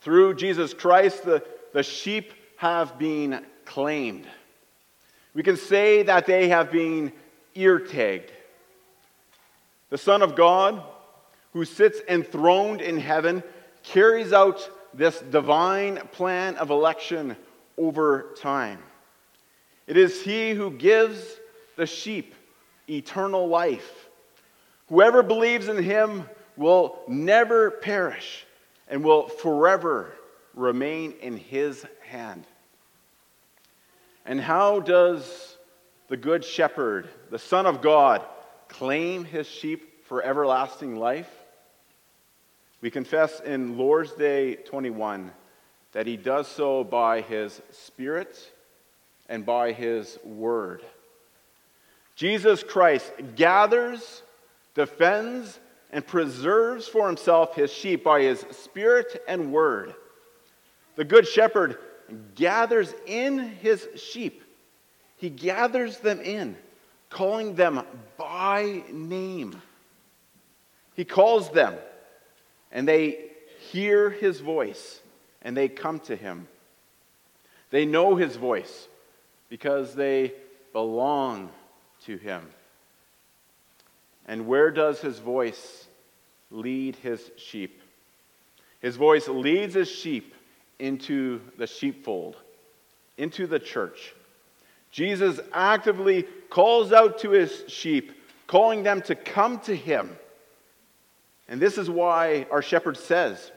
Through 0.00 0.34
Jesus 0.34 0.74
Christ, 0.74 1.24
the, 1.24 1.44
the 1.72 1.82
sheep 1.82 2.32
have 2.56 2.98
been 2.98 3.44
claimed. 3.64 4.26
We 5.34 5.42
can 5.42 5.56
say 5.56 6.02
that 6.04 6.26
they 6.26 6.48
have 6.48 6.72
been 6.72 7.12
ear 7.54 7.78
tagged. 7.78 8.32
The 9.90 9.98
Son 9.98 10.22
of 10.22 10.34
God, 10.34 10.82
who 11.52 11.64
sits 11.64 12.00
enthroned 12.08 12.80
in 12.80 12.98
heaven, 12.98 13.42
carries 13.82 14.32
out 14.32 14.68
this 14.92 15.20
divine 15.20 15.98
plan 16.12 16.56
of 16.56 16.70
election 16.70 17.36
over 17.76 18.34
time. 18.36 18.78
It 19.86 19.96
is 19.96 20.22
He 20.22 20.52
who 20.52 20.70
gives 20.70 21.36
the 21.76 21.86
sheep 21.86 22.34
eternal 22.88 23.48
life. 23.48 24.08
Whoever 24.88 25.22
believes 25.22 25.68
in 25.68 25.82
him 25.82 26.28
will 26.56 26.98
never 27.08 27.70
perish 27.70 28.46
and 28.88 29.02
will 29.02 29.28
forever 29.28 30.12
remain 30.54 31.14
in 31.20 31.36
his 31.36 31.84
hand. 32.06 32.44
And 34.26 34.40
how 34.40 34.80
does 34.80 35.56
the 36.08 36.16
Good 36.16 36.44
Shepherd, 36.44 37.08
the 37.30 37.38
Son 37.38 37.66
of 37.66 37.82
God, 37.82 38.22
claim 38.68 39.24
his 39.24 39.46
sheep 39.46 40.04
for 40.06 40.22
everlasting 40.22 40.96
life? 40.96 41.30
We 42.80 42.90
confess 42.90 43.40
in 43.40 43.78
Lord's 43.78 44.12
Day 44.12 44.56
21 44.56 45.32
that 45.92 46.06
he 46.06 46.16
does 46.16 46.48
so 46.48 46.84
by 46.84 47.20
his 47.20 47.60
Spirit 47.70 48.52
and 49.28 49.46
by 49.46 49.72
his 49.72 50.18
Word. 50.24 50.82
Jesus 52.16 52.62
Christ 52.62 53.12
gathers, 53.34 54.22
defends, 54.74 55.58
and 55.90 56.06
preserves 56.06 56.86
for 56.86 57.06
himself 57.06 57.54
his 57.54 57.72
sheep 57.72 58.04
by 58.04 58.22
his 58.22 58.40
Spirit 58.50 59.22
and 59.26 59.52
Word. 59.52 59.94
The 60.96 61.04
Good 61.04 61.26
Shepherd 61.26 61.78
gathers 62.34 62.92
in 63.06 63.38
his 63.38 63.86
sheep, 63.96 64.42
he 65.16 65.30
gathers 65.30 65.98
them 65.98 66.20
in, 66.20 66.56
calling 67.10 67.54
them 67.54 67.82
by 68.16 68.82
name. 68.92 69.60
He 70.94 71.04
calls 71.04 71.50
them, 71.50 71.74
and 72.70 72.86
they 72.86 73.30
hear 73.70 74.10
his 74.10 74.40
voice, 74.40 75.00
and 75.42 75.56
they 75.56 75.68
come 75.68 75.98
to 76.00 76.14
him. 76.14 76.46
They 77.70 77.86
know 77.86 78.14
his 78.14 78.36
voice 78.36 78.86
because 79.48 79.94
they 79.94 80.32
belong 80.72 81.50
to 82.06 82.16
him. 82.16 82.48
And 84.26 84.46
where 84.46 84.70
does 84.70 85.00
his 85.00 85.18
voice 85.18 85.86
lead 86.50 86.96
his 86.96 87.30
sheep? 87.36 87.80
His 88.80 88.96
voice 88.96 89.28
leads 89.28 89.74
his 89.74 89.90
sheep 89.90 90.34
into 90.78 91.40
the 91.58 91.66
sheepfold, 91.66 92.36
into 93.16 93.46
the 93.46 93.58
church. 93.58 94.14
Jesus 94.90 95.40
actively 95.52 96.24
calls 96.50 96.92
out 96.92 97.18
to 97.20 97.30
his 97.30 97.64
sheep, 97.68 98.12
calling 98.46 98.82
them 98.82 99.02
to 99.02 99.14
come 99.14 99.58
to 99.60 99.74
him. 99.74 100.16
And 101.48 101.60
this 101.60 101.78
is 101.78 101.90
why 101.90 102.46
our 102.50 102.62
shepherd 102.62 102.96
says, 102.96 103.50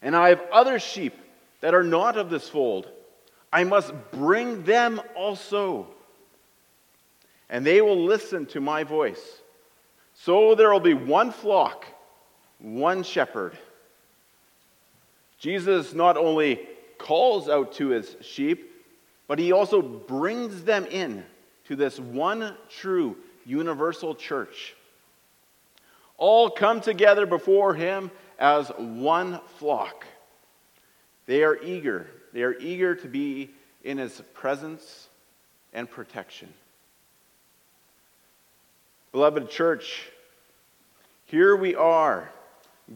And 0.00 0.16
I 0.16 0.30
have 0.30 0.42
other 0.52 0.78
sheep 0.78 1.14
that 1.60 1.74
are 1.74 1.84
not 1.84 2.16
of 2.16 2.28
this 2.28 2.48
fold. 2.48 2.88
I 3.52 3.64
must 3.64 3.92
bring 4.10 4.64
them 4.64 5.00
also. 5.14 5.86
And 7.52 7.66
they 7.66 7.82
will 7.82 8.02
listen 8.02 8.46
to 8.46 8.60
my 8.60 8.82
voice. 8.82 9.42
So 10.14 10.54
there 10.54 10.72
will 10.72 10.80
be 10.80 10.94
one 10.94 11.30
flock, 11.30 11.84
one 12.58 13.02
shepherd. 13.02 13.56
Jesus 15.38 15.92
not 15.92 16.16
only 16.16 16.66
calls 16.96 17.50
out 17.50 17.74
to 17.74 17.88
his 17.88 18.16
sheep, 18.22 18.72
but 19.28 19.38
he 19.38 19.52
also 19.52 19.82
brings 19.82 20.64
them 20.64 20.86
in 20.86 21.24
to 21.64 21.76
this 21.76 22.00
one 22.00 22.56
true 22.70 23.16
universal 23.44 24.14
church. 24.14 24.74
All 26.16 26.48
come 26.48 26.80
together 26.80 27.26
before 27.26 27.74
him 27.74 28.10
as 28.38 28.68
one 28.78 29.40
flock. 29.58 30.06
They 31.26 31.44
are 31.44 31.62
eager. 31.62 32.06
They 32.32 32.44
are 32.44 32.58
eager 32.58 32.94
to 32.94 33.08
be 33.08 33.50
in 33.84 33.98
his 33.98 34.22
presence 34.32 35.08
and 35.74 35.90
protection. 35.90 36.48
Beloved 39.12 39.50
church, 39.50 40.08
here 41.26 41.54
we 41.54 41.74
are, 41.74 42.32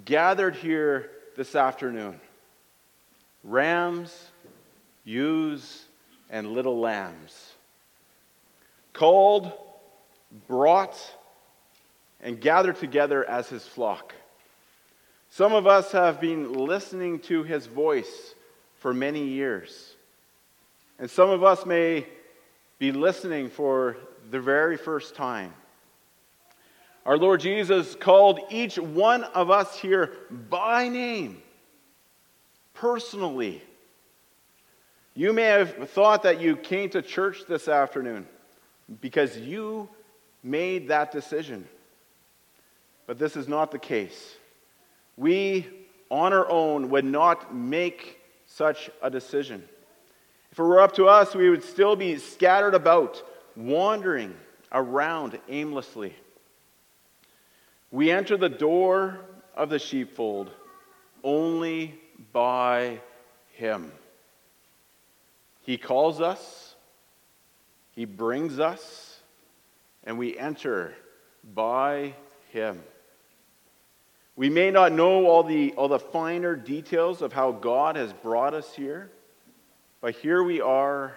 gathered 0.07 0.57
here 0.57 1.11
this 1.37 1.55
afternoon 1.55 2.19
rams, 3.45 4.31
ewes, 5.05 5.85
and 6.31 6.53
little 6.53 6.81
lambs. 6.81 7.53
Called, 8.95 9.53
brought, 10.49 10.99
and 12.23 12.41
gathered 12.41 12.77
together 12.77 13.29
as 13.29 13.51
his 13.51 13.67
flock. 13.67 14.15
Some 15.29 15.53
of 15.53 15.67
us 15.67 15.93
have 15.93 16.19
been 16.19 16.51
listening 16.55 17.19
to 17.21 17.43
his 17.43 17.67
voice 17.67 18.35
for 18.79 18.95
many 18.95 19.23
years. 19.23 19.95
And 20.99 21.11
some 21.11 21.29
of 21.29 21.45
us 21.45 21.67
may 21.67 22.07
be 22.79 22.91
listening 22.91 23.51
for 23.51 23.99
the 24.31 24.41
very 24.41 24.79
first 24.79 25.15
time. 25.15 25.53
Our 27.07 27.17
Lord 27.17 27.39
Jesus 27.39 27.95
called 27.95 28.41
each 28.51 28.81
one 28.81 29.23
of 29.23 29.49
us 29.49 29.79
here 29.79 30.13
by 30.51 30.89
name 30.89 31.41
personally. 32.75 33.63
You 35.15 35.33
may 35.33 35.45
have 35.45 35.89
thought 35.91 36.25
that 36.25 36.41
you 36.41 36.57
came 36.57 36.91
to 36.91 37.03
church 37.03 37.45
this 37.49 37.69
afternoon 37.69 38.27
because 39.01 39.39
you 39.39 39.89
made 40.43 40.89
that 40.89 41.13
decision. 41.13 41.69
But 43.07 43.21
this 43.21 43.37
is 43.37 43.47
not 43.47 43.71
the 43.71 43.79
case. 43.79 44.35
We, 45.17 45.65
on 46.11 46.33
our 46.33 46.51
own, 46.51 46.91
would 46.91 47.05
not 47.05 47.55
make 47.55 48.21
such 48.47 48.91
a 49.01 49.11
decision. 49.11 49.63
If 50.51 50.59
it 50.59 50.63
were 50.63 50.81
up 50.81 50.97
to 50.97 51.07
us, 51.07 51.37
we 51.37 51.51
would 51.51 51.63
still 51.63 51.95
be 51.95 52.19
scattered 52.19 52.75
about, 52.75 53.23
wandering 53.55 54.35
around 54.73 55.39
aimlessly. 55.49 56.13
We 57.91 58.11
enter 58.11 58.37
the 58.37 58.49
door 58.49 59.21
of 59.55 59.71
the 59.71 59.79
sheepfold 59.79 60.51
only 61.23 61.99
by 62.33 63.01
Him. 63.53 63.93
He 65.63 65.79
calls 65.79 66.21
us, 66.21 66.75
He 67.93 68.05
brings 68.05 68.61
us, 68.61 69.21
and 70.05 70.19
we 70.19 70.39
enter 70.39 70.95
by 71.55 72.15
Him. 72.51 72.83
We 74.37 74.51
may 74.51 74.71
not 74.71 74.93
know 74.93 75.27
all 75.27 75.43
the, 75.43 75.73
all 75.73 75.89
the 75.89 75.99
finer 75.99 76.55
details 76.55 77.23
of 77.23 77.33
how 77.33 77.53
God 77.53 77.97
has 77.97 78.13
brought 78.13 78.53
us 78.53 78.75
here, 78.75 79.11
but 80.01 80.15
here 80.15 80.43
we 80.43 80.61
are 80.61 81.17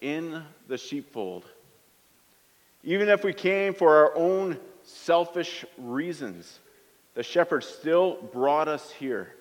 in 0.00 0.42
the 0.66 0.76
sheepfold. 0.76 1.44
Even 2.82 3.08
if 3.08 3.22
we 3.22 3.32
came 3.32 3.72
for 3.72 3.94
our 3.94 4.16
own 4.16 4.58
selfish 4.90 5.64
reasons, 5.78 6.58
the 7.14 7.22
shepherd 7.22 7.64
still 7.64 8.16
brought 8.32 8.68
us 8.68 8.90
here. 8.90 9.32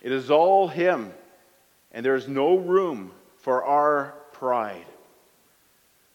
It 0.00 0.12
is 0.12 0.30
all 0.30 0.68
Him, 0.68 1.12
and 1.92 2.04
there 2.04 2.14
is 2.14 2.28
no 2.28 2.56
room 2.56 3.12
for 3.38 3.64
our 3.64 4.14
pride. 4.32 4.86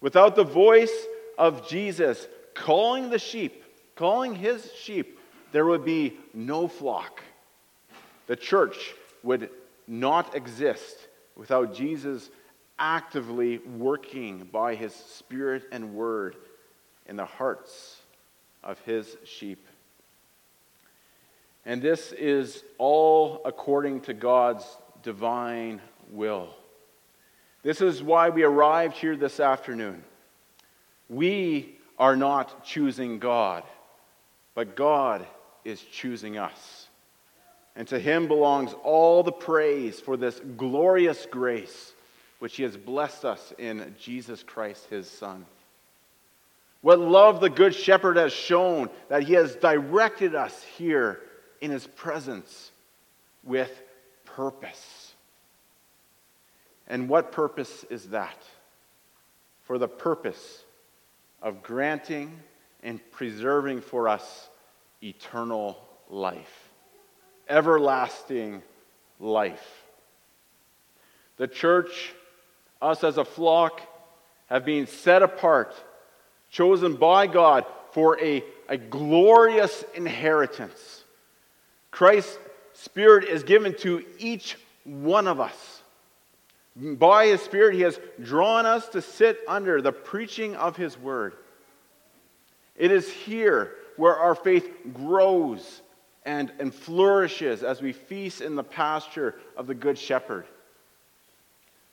Without 0.02 0.36
the 0.36 0.44
voice 0.44 0.94
of 1.38 1.68
Jesus 1.68 2.28
calling 2.54 3.10
the 3.10 3.20
sheep, 3.20 3.63
calling 3.96 4.36
His 4.36 4.72
sheep, 4.74 5.20
there 5.52 5.65
would 5.65 5.86
be 5.86 6.18
no 6.34 6.68
flock. 6.68 7.22
The 8.28 8.36
church 8.36 8.94
would 9.24 9.50
not 9.88 10.36
exist 10.36 11.08
without 11.36 11.74
Jesus 11.74 12.30
actively 12.78 13.58
working 13.58 14.48
by 14.52 14.76
His 14.76 14.94
Spirit 14.94 15.63
and 15.72 15.94
Word 15.94 16.36
in 17.08 17.15
the 17.15 17.26
hearts 17.26 17.98
of 18.63 18.80
His 18.80 19.17
sheep. 19.24 19.65
And 21.65 21.82
this 21.82 22.12
is 22.13 22.63
all 22.78 23.41
according 23.45 24.02
to 24.02 24.13
God's 24.13 24.65
divine 25.04 25.82
will. 26.10 26.50
This 27.62 27.82
is 27.82 28.02
why 28.02 28.30
we 28.30 28.43
arrived 28.43 28.95
here 28.95 29.15
this 29.15 29.39
afternoon. 29.39 30.04
We 31.10 31.78
are 31.98 32.15
not 32.15 32.63
choosing 32.63 33.19
God, 33.19 33.63
but 34.56 34.76
God 34.76 35.28
is 35.65 35.82
choosing 35.82 36.38
us. 36.38 36.88
And 37.76 37.88
to 37.89 38.00
him 38.00 38.28
belongs 38.28 38.74
all 38.84 39.24
the 39.24 39.32
praise 39.32 40.00
for 40.00 40.17
this 40.17 40.39
glorious 40.58 41.26
grace 41.30 41.93
which 42.39 42.56
he 42.56 42.63
has 42.63 42.78
blessed 42.78 43.26
us 43.26 43.54
in 43.58 43.95
Jesus 44.00 44.43
Christ, 44.43 44.88
his 44.89 45.10
Son. 45.10 45.45
What 46.82 47.00
love 47.00 47.42
the 47.42 47.50
Good 47.50 47.76
Shepherd 47.76 48.18
has 48.18 48.32
shown 48.32 48.89
that 49.10 49.24
he 49.24 49.34
has 49.34 49.56
directed 49.56 50.36
us 50.36 50.63
here 50.78 51.20
in 51.60 51.72
his 51.72 51.86
presence 51.86 52.72
with 53.44 53.72
purpose. 54.26 55.13
And 56.88 57.10
what 57.10 57.32
purpose 57.32 57.86
is 57.89 58.10
that? 58.10 58.38
For 59.63 59.78
the 59.78 59.88
purpose 59.88 60.63
of 61.42 61.62
granting 61.62 62.39
and 62.82 63.00
preserving 63.12 63.82
for 63.82 64.08
us 64.08 64.50
eternal 65.04 65.78
life, 66.10 66.70
everlasting 67.48 68.63
life. 69.20 69.84
The 71.38 71.48
church, 71.48 72.13
us 72.82 73.04
as 73.04 73.18
a 73.18 73.26
flock, 73.26 73.82
have 74.48 74.65
been 74.65 74.88
set 74.88 75.22
apart, 75.22 75.76
chosen 76.49 76.95
by 76.95 77.27
God 77.27 77.65
for 77.91 78.19
a, 78.19 78.43
a 78.67 78.77
glorious 78.77 79.83
inheritance 79.95 81.03
Christ's 81.91 82.38
Spirit 82.73 83.25
is 83.25 83.43
given 83.43 83.75
to 83.79 84.05
each 84.19 84.57
one 84.85 85.27
of 85.27 85.39
us. 85.39 85.81
By 86.75 87.27
His 87.27 87.41
Spirit, 87.41 87.75
He 87.75 87.81
has 87.81 87.99
drawn 88.21 88.65
us 88.65 88.88
to 88.89 89.01
sit 89.01 89.39
under 89.47 89.81
the 89.81 89.91
preaching 89.91 90.55
of 90.55 90.77
His 90.77 90.97
Word. 90.97 91.33
It 92.77 92.91
is 92.91 93.12
here 93.12 93.73
where 93.97 94.15
our 94.15 94.35
faith 94.35 94.71
grows 94.93 95.81
and, 96.25 96.53
and 96.59 96.73
flourishes 96.73 97.63
as 97.63 97.81
we 97.81 97.91
feast 97.91 98.39
in 98.39 98.55
the 98.55 98.63
pasture 98.63 99.35
of 99.57 99.67
the 99.67 99.75
Good 99.75 99.97
Shepherd. 99.97 100.45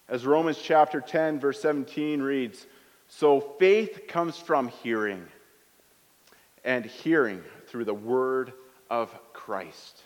As 0.09 0.25
Romans 0.25 0.59
chapter 0.63 1.01
10, 1.01 1.41
verse 1.41 1.61
17 1.61 2.23
reads 2.23 2.65
So 3.09 3.41
faith 3.41 4.03
comes 4.09 4.37
from 4.37 4.69
hearing, 4.69 5.27
and 6.65 6.85
hearing 6.85 7.43
through 7.69 7.85
the 7.85 7.95
word 7.95 8.53
of 8.91 9.17
Christ. 9.33 10.03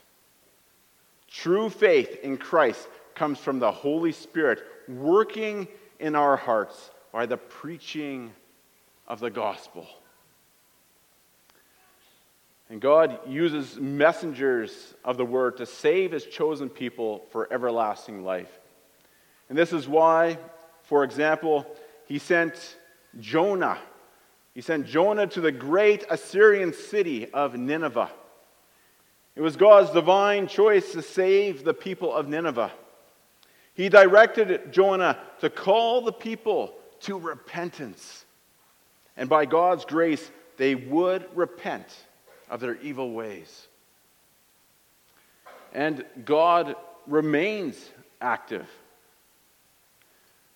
True 1.29 1.71
faith 1.71 2.19
in 2.23 2.37
Christ 2.37 2.87
comes 3.15 3.39
from 3.39 3.59
the 3.59 3.73
Holy 3.73 4.13
Spirit 4.13 4.63
working 4.89 5.69
in 5.99 6.17
our 6.17 6.37
hearts 6.37 6.91
by 7.13 7.27
the 7.27 7.37
preaching 7.37 8.33
of 9.07 9.21
the 9.21 9.31
gospel. 9.31 9.87
And 12.69 12.81
God 12.81 13.19
uses 13.29 13.77
messengers 13.79 14.95
of 15.05 15.17
the 15.17 15.25
word 15.25 15.57
to 15.57 15.67
save 15.67 16.13
his 16.13 16.25
chosen 16.25 16.69
people 16.69 17.25
for 17.31 17.53
everlasting 17.53 18.23
life. 18.23 18.61
And 19.49 19.59
this 19.59 19.73
is 19.73 19.89
why, 19.89 20.39
for 20.85 21.03
example, 21.03 21.67
he 22.07 22.19
sent 22.19 22.77
Jonah. 23.19 23.79
He 24.55 24.61
sent 24.61 24.87
Jonah 24.87 25.27
to 25.29 25.41
the 25.41 25.53
great 25.53 26.05
Assyrian 26.11 26.73
city 26.73 27.31
of 27.33 27.55
Nineveh. 27.55 28.11
It 29.37 29.41
was 29.43 29.57
God's 29.57 29.91
divine 29.91 30.49
choice 30.49 30.93
to 30.93 31.03
save 31.03 31.65
the 31.65 31.75
people 31.75 32.13
of 32.13 32.29
Nineveh. 32.29 32.73
He 33.75 33.89
directed 33.89 34.73
Jonah 34.73 35.19
to 35.41 35.49
call 35.49 36.03
the 36.03 36.13
people 36.13 36.75
to 37.01 37.19
repentance. 37.19 38.25
And 39.17 39.29
by 39.29 39.47
God's 39.47 39.85
grace, 39.85 40.31
they 40.57 40.75
would 40.75 41.27
repent 41.35 41.87
of 42.51 42.61
their 42.61 42.77
evil 42.77 43.13
ways. 43.13 43.69
And 45.73 46.05
God 46.25 46.75
remains 47.07 47.77
active. 48.21 48.69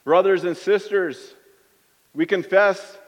Brothers 0.04 0.44
and 0.44 0.56
sisters, 0.56 1.34
we 2.14 2.26
confess 2.26 2.98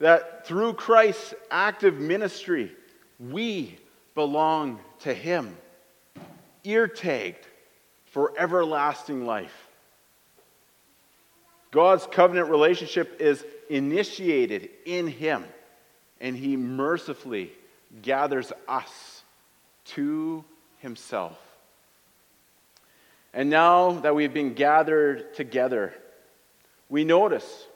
that 0.00 0.46
through 0.46 0.74
Christ's 0.74 1.34
active 1.50 1.98
ministry, 1.98 2.72
we 3.18 3.78
belong 4.14 4.80
to 5.00 5.14
Him, 5.14 5.56
ear 6.64 6.88
tagged 6.88 7.46
for 8.06 8.32
everlasting 8.38 9.26
life. 9.26 9.68
God's 11.70 12.06
covenant 12.06 12.48
relationship 12.48 13.20
is 13.20 13.44
initiated 13.68 14.70
in 14.86 15.06
Him, 15.06 15.44
and 16.20 16.36
He 16.36 16.56
mercifully 16.56 17.52
gathers 18.02 18.52
us 18.66 19.22
to 19.84 20.44
Himself. 20.78 21.38
And 23.34 23.50
now 23.50 23.92
that 24.00 24.14
we've 24.14 24.32
been 24.32 24.54
gathered 24.54 25.34
together, 25.34 25.92
we 26.88 27.04
notice 27.04 27.67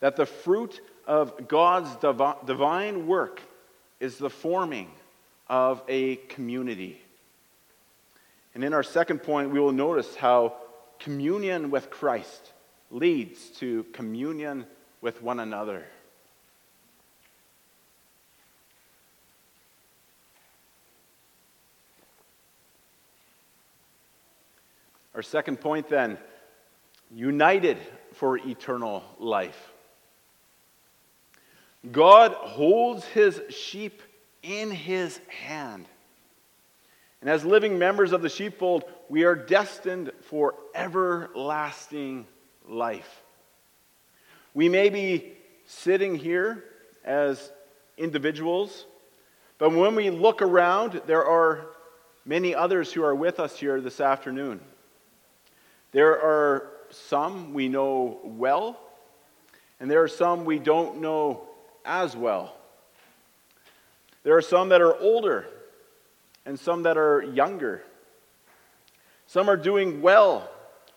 that 0.00 0.16
the 0.16 0.26
fruit 0.26 0.80
of 1.06 1.48
God's 1.48 1.94
divine 1.96 3.06
work 3.06 3.40
is 4.00 4.18
the 4.18 4.30
forming 4.30 4.90
of 5.48 5.82
a 5.88 6.16
community. 6.16 7.00
And 8.54 8.64
in 8.64 8.74
our 8.74 8.82
second 8.82 9.22
point, 9.22 9.50
we 9.50 9.60
will 9.60 9.72
notice 9.72 10.16
how 10.16 10.54
communion 10.98 11.70
with 11.70 11.90
Christ 11.90 12.52
leads 12.90 13.48
to 13.58 13.84
communion 13.92 14.66
with 15.00 15.22
one 15.22 15.40
another. 15.40 15.84
Our 25.14 25.22
second 25.22 25.60
point 25.60 25.88
then 25.88 26.18
united 27.10 27.78
for 28.12 28.36
eternal 28.36 29.02
life. 29.18 29.72
God 31.92 32.32
holds 32.32 33.04
his 33.04 33.40
sheep 33.50 34.02
in 34.42 34.70
his 34.70 35.18
hand. 35.28 35.86
And 37.20 37.30
as 37.30 37.44
living 37.44 37.78
members 37.78 38.12
of 38.12 38.22
the 38.22 38.28
sheepfold, 38.28 38.84
we 39.08 39.24
are 39.24 39.34
destined 39.34 40.12
for 40.22 40.54
everlasting 40.74 42.26
life. 42.68 43.22
We 44.54 44.68
may 44.68 44.88
be 44.88 45.32
sitting 45.66 46.16
here 46.16 46.64
as 47.04 47.50
individuals, 47.98 48.86
but 49.58 49.72
when 49.72 49.94
we 49.94 50.10
look 50.10 50.42
around, 50.42 51.02
there 51.06 51.24
are 51.24 51.66
many 52.24 52.54
others 52.54 52.92
who 52.92 53.02
are 53.02 53.14
with 53.14 53.40
us 53.40 53.58
here 53.58 53.80
this 53.80 54.00
afternoon. 54.00 54.60
There 55.92 56.20
are 56.20 56.68
some 56.90 57.54
we 57.54 57.68
know 57.68 58.18
well, 58.22 58.78
and 59.80 59.90
there 59.90 60.02
are 60.02 60.08
some 60.08 60.44
we 60.44 60.58
don't 60.58 61.00
know 61.00 61.45
as 61.86 62.16
well. 62.16 62.54
There 64.22 64.36
are 64.36 64.42
some 64.42 64.70
that 64.70 64.80
are 64.80 64.98
older 64.98 65.46
and 66.44 66.58
some 66.58 66.82
that 66.82 66.98
are 66.98 67.22
younger. 67.22 67.82
Some 69.26 69.48
are 69.48 69.56
doing 69.56 70.02
well, 70.02 70.50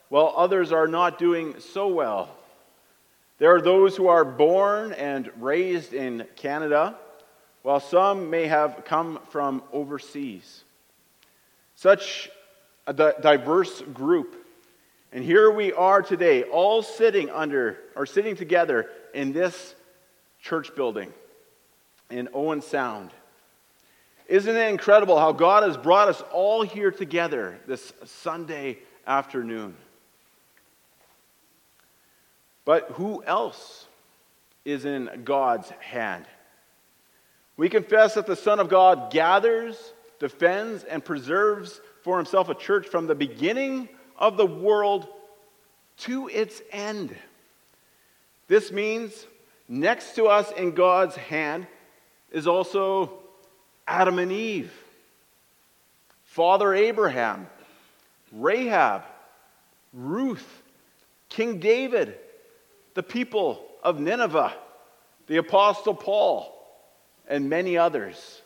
while 0.09 0.33
others 0.35 0.71
are 0.71 0.87
not 0.87 1.17
doing 1.17 1.59
so 1.59 1.87
well. 1.87 2.35
There 3.37 3.55
are 3.55 3.61
those 3.61 3.95
who 3.95 4.07
are 4.07 4.25
born 4.25 4.93
and 4.93 5.31
raised 5.39 5.93
in 5.93 6.27
Canada, 6.35 6.97
while 7.61 7.79
some 7.79 8.29
may 8.29 8.47
have 8.47 8.83
come 8.85 9.19
from 9.29 9.63
overseas. 9.71 10.63
Such 11.75 12.29
a 12.85 12.93
diverse 12.93 13.81
group 13.93 14.39
and 15.11 15.23
here 15.23 15.49
we 15.49 15.73
are 15.73 16.03
today, 16.03 16.43
all 16.43 16.83
sitting 16.83 17.31
under 17.31 17.79
or 17.95 18.05
sitting 18.05 18.35
together 18.35 18.91
in 19.13 19.33
this 19.33 19.73
church 20.41 20.75
building 20.75 21.13
in 22.09 22.29
Owen 22.33 22.61
Sound. 22.61 23.11
Isn't 24.27 24.55
it 24.55 24.69
incredible 24.69 25.19
how 25.19 25.31
God 25.31 25.63
has 25.63 25.75
brought 25.75 26.07
us 26.07 26.21
all 26.31 26.61
here 26.61 26.91
together 26.91 27.59
this 27.67 27.91
Sunday 28.05 28.77
afternoon? 29.07 29.75
But 32.63 32.91
who 32.91 33.23
else 33.23 33.87
is 34.65 34.85
in 34.85 35.09
God's 35.23 35.69
hand? 35.79 36.25
We 37.57 37.69
confess 37.69 38.13
that 38.13 38.27
the 38.27 38.35
Son 38.35 38.59
of 38.59 38.69
God 38.69 39.11
gathers, 39.11 39.93
defends, 40.19 40.83
and 40.83 41.03
preserves 41.03 41.81
for 42.03 42.17
himself 42.17 42.49
a 42.49 42.55
church 42.55 42.87
from 42.87 43.07
the 43.07 43.15
beginning 43.15 43.89
of 44.17 44.37
the 44.37 44.45
world 44.45 45.07
to 45.97 46.27
its 46.29 46.61
end. 46.71 47.15
This 48.47 48.71
means 48.71 49.25
next 49.69 50.15
to 50.15 50.25
us 50.25 50.51
in 50.51 50.71
God's 50.71 51.15
hand 51.15 51.67
is 52.31 52.47
also 52.47 53.13
Adam 53.87 54.19
and 54.19 54.31
Eve, 54.31 54.73
Father 56.25 56.73
Abraham, 56.73 57.47
Rahab, 58.31 59.03
Ruth, 59.93 60.63
King 61.29 61.59
David, 61.59 62.15
the 62.95 63.03
people 63.03 63.63
of 63.83 63.99
Nineveh, 63.99 64.53
the 65.27 65.37
Apostle 65.37 65.93
Paul, 65.93 66.55
and 67.27 67.49
many 67.49 67.77
others. 67.77 68.41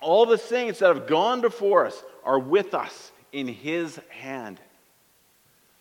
All 0.00 0.26
the 0.26 0.38
saints 0.38 0.80
that 0.80 0.94
have 0.94 1.06
gone 1.06 1.40
before 1.40 1.86
us 1.86 2.02
are 2.24 2.38
with 2.38 2.74
us 2.74 3.12
in 3.32 3.48
his 3.48 3.98
hand, 4.10 4.60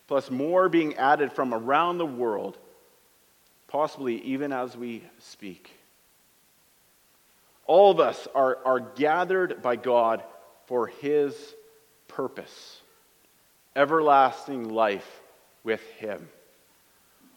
plus 0.07 0.31
more 0.31 0.69
being 0.69 0.95
added 0.95 1.33
from 1.33 1.53
around 1.53 1.97
the 1.97 2.05
world, 2.05 2.57
possibly 3.71 4.21
even 4.23 4.51
as 4.51 4.75
we 4.75 5.01
speak. 5.19 5.71
All 7.65 7.89
of 7.89 7.99
us 8.01 8.27
are, 8.35 8.57
are 8.65 8.79
gathered 8.79 9.61
by 9.61 9.77
God 9.77 10.23
for 10.65 10.87
his 10.87 11.35
purpose 12.07 12.81
everlasting 13.75 14.67
life 14.67 15.21
with 15.63 15.81
him. 15.91 16.27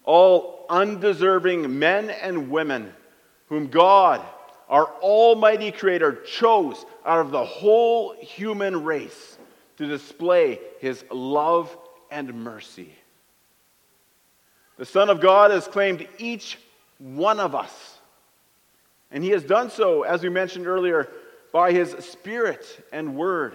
All 0.02 0.66
undeserving 0.68 1.78
men 1.78 2.10
and 2.10 2.50
women 2.50 2.92
whom 3.46 3.68
God, 3.68 4.20
our 4.68 4.86
Almighty 5.00 5.70
Creator, 5.70 6.22
chose 6.26 6.84
out 7.06 7.20
of 7.20 7.30
the 7.30 7.44
whole 7.44 8.14
human 8.20 8.82
race 8.82 9.38
to 9.76 9.86
display 9.86 10.58
his 10.80 11.04
love 11.10 11.76
and 12.10 12.34
mercy. 12.34 12.92
The 14.76 14.84
Son 14.84 15.08
of 15.08 15.20
God 15.20 15.50
has 15.50 15.68
claimed 15.68 16.06
each 16.18 16.58
one 16.98 17.38
of 17.38 17.54
us. 17.54 17.98
And 19.10 19.22
he 19.22 19.30
has 19.30 19.44
done 19.44 19.70
so, 19.70 20.02
as 20.02 20.22
we 20.22 20.28
mentioned 20.28 20.66
earlier, 20.66 21.08
by 21.52 21.72
his 21.72 21.90
Spirit 22.00 22.84
and 22.92 23.14
Word. 23.14 23.54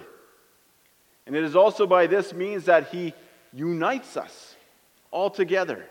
And 1.26 1.36
it 1.36 1.44
is 1.44 1.56
also 1.56 1.86
by 1.86 2.08
this 2.08 2.34
means 2.34 2.66
that 2.66 2.90
he 2.90 3.14
unites 3.54 4.16
us 4.16 4.56
all 5.12 5.30
together. 5.30 5.86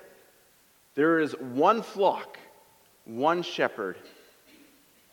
There 0.94 1.20
is 1.20 1.32
one 1.32 1.82
flock, 1.82 2.38
one 3.04 3.42
shepherd. 3.42 3.96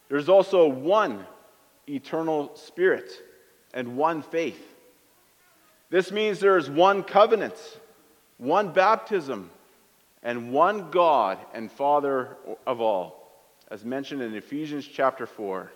There's 0.08 0.30
also 0.30 0.68
one 0.68 1.26
eternal 1.88 2.56
Spirit 2.56 3.12
and 3.74 3.98
one 3.98 4.22
faith. 4.22 4.62
This 5.90 6.12
means 6.12 6.40
there 6.40 6.58
is 6.58 6.70
one 6.70 7.04
covenant, 7.04 7.56
one 8.38 8.72
baptism, 8.72 9.50
and 10.26 10.52
one 10.52 10.90
God 10.90 11.38
and 11.54 11.72
Father 11.72 12.36
of 12.66 12.82
all, 12.82 13.32
as 13.70 13.86
mentioned 13.86 14.24
in 14.24 14.34
Ephesians 14.34 14.86
chapter 14.92 15.28
4. 15.28 15.72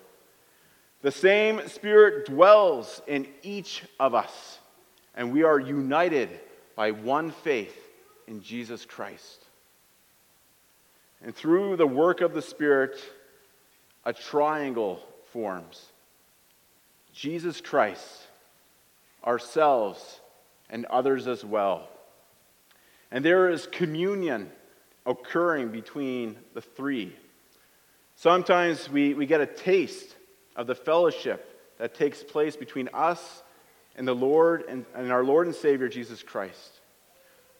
The 1.03 1.11
same 1.11 1.65
Spirit 1.67 2.25
dwells 2.25 2.99
in 3.05 3.27
each 3.43 3.83
of 3.99 4.15
us, 4.15 4.57
and 5.15 5.31
we 5.31 5.43
are 5.43 5.59
united 5.59 6.29
by 6.75 6.91
one 6.91 7.29
faith 7.29 7.77
in 8.27 8.41
Jesus 8.41 8.85
Christ. 8.85 9.45
And 11.23 11.35
through 11.35 11.75
the 11.75 11.87
work 11.87 12.21
of 12.21 12.33
the 12.33 12.41
Spirit, 12.41 12.99
a 14.03 14.13
triangle 14.13 14.99
forms 15.31 15.85
Jesus 17.13 17.61
Christ, 17.61 18.23
ourselves, 19.23 20.21
and 20.71 20.85
others 20.85 21.27
as 21.27 21.45
well. 21.45 21.87
And 23.11 23.25
there 23.25 23.49
is 23.49 23.67
communion 23.67 24.51
occurring 25.05 25.69
between 25.69 26.37
the 26.53 26.61
three. 26.61 27.15
Sometimes 28.15 28.89
we, 28.89 29.13
we 29.13 29.25
get 29.25 29.41
a 29.41 29.45
taste 29.45 30.15
of 30.55 30.67
the 30.67 30.75
fellowship 30.75 31.45
that 31.77 31.95
takes 31.95 32.23
place 32.23 32.55
between 32.55 32.89
us 32.93 33.43
and 33.95 34.07
the 34.07 34.13
Lord 34.13 34.65
and, 34.67 34.85
and 34.93 35.11
our 35.11 35.23
Lord 35.23 35.47
and 35.47 35.55
Savior 35.55 35.89
Jesus 35.89 36.21
Christ. 36.21 36.79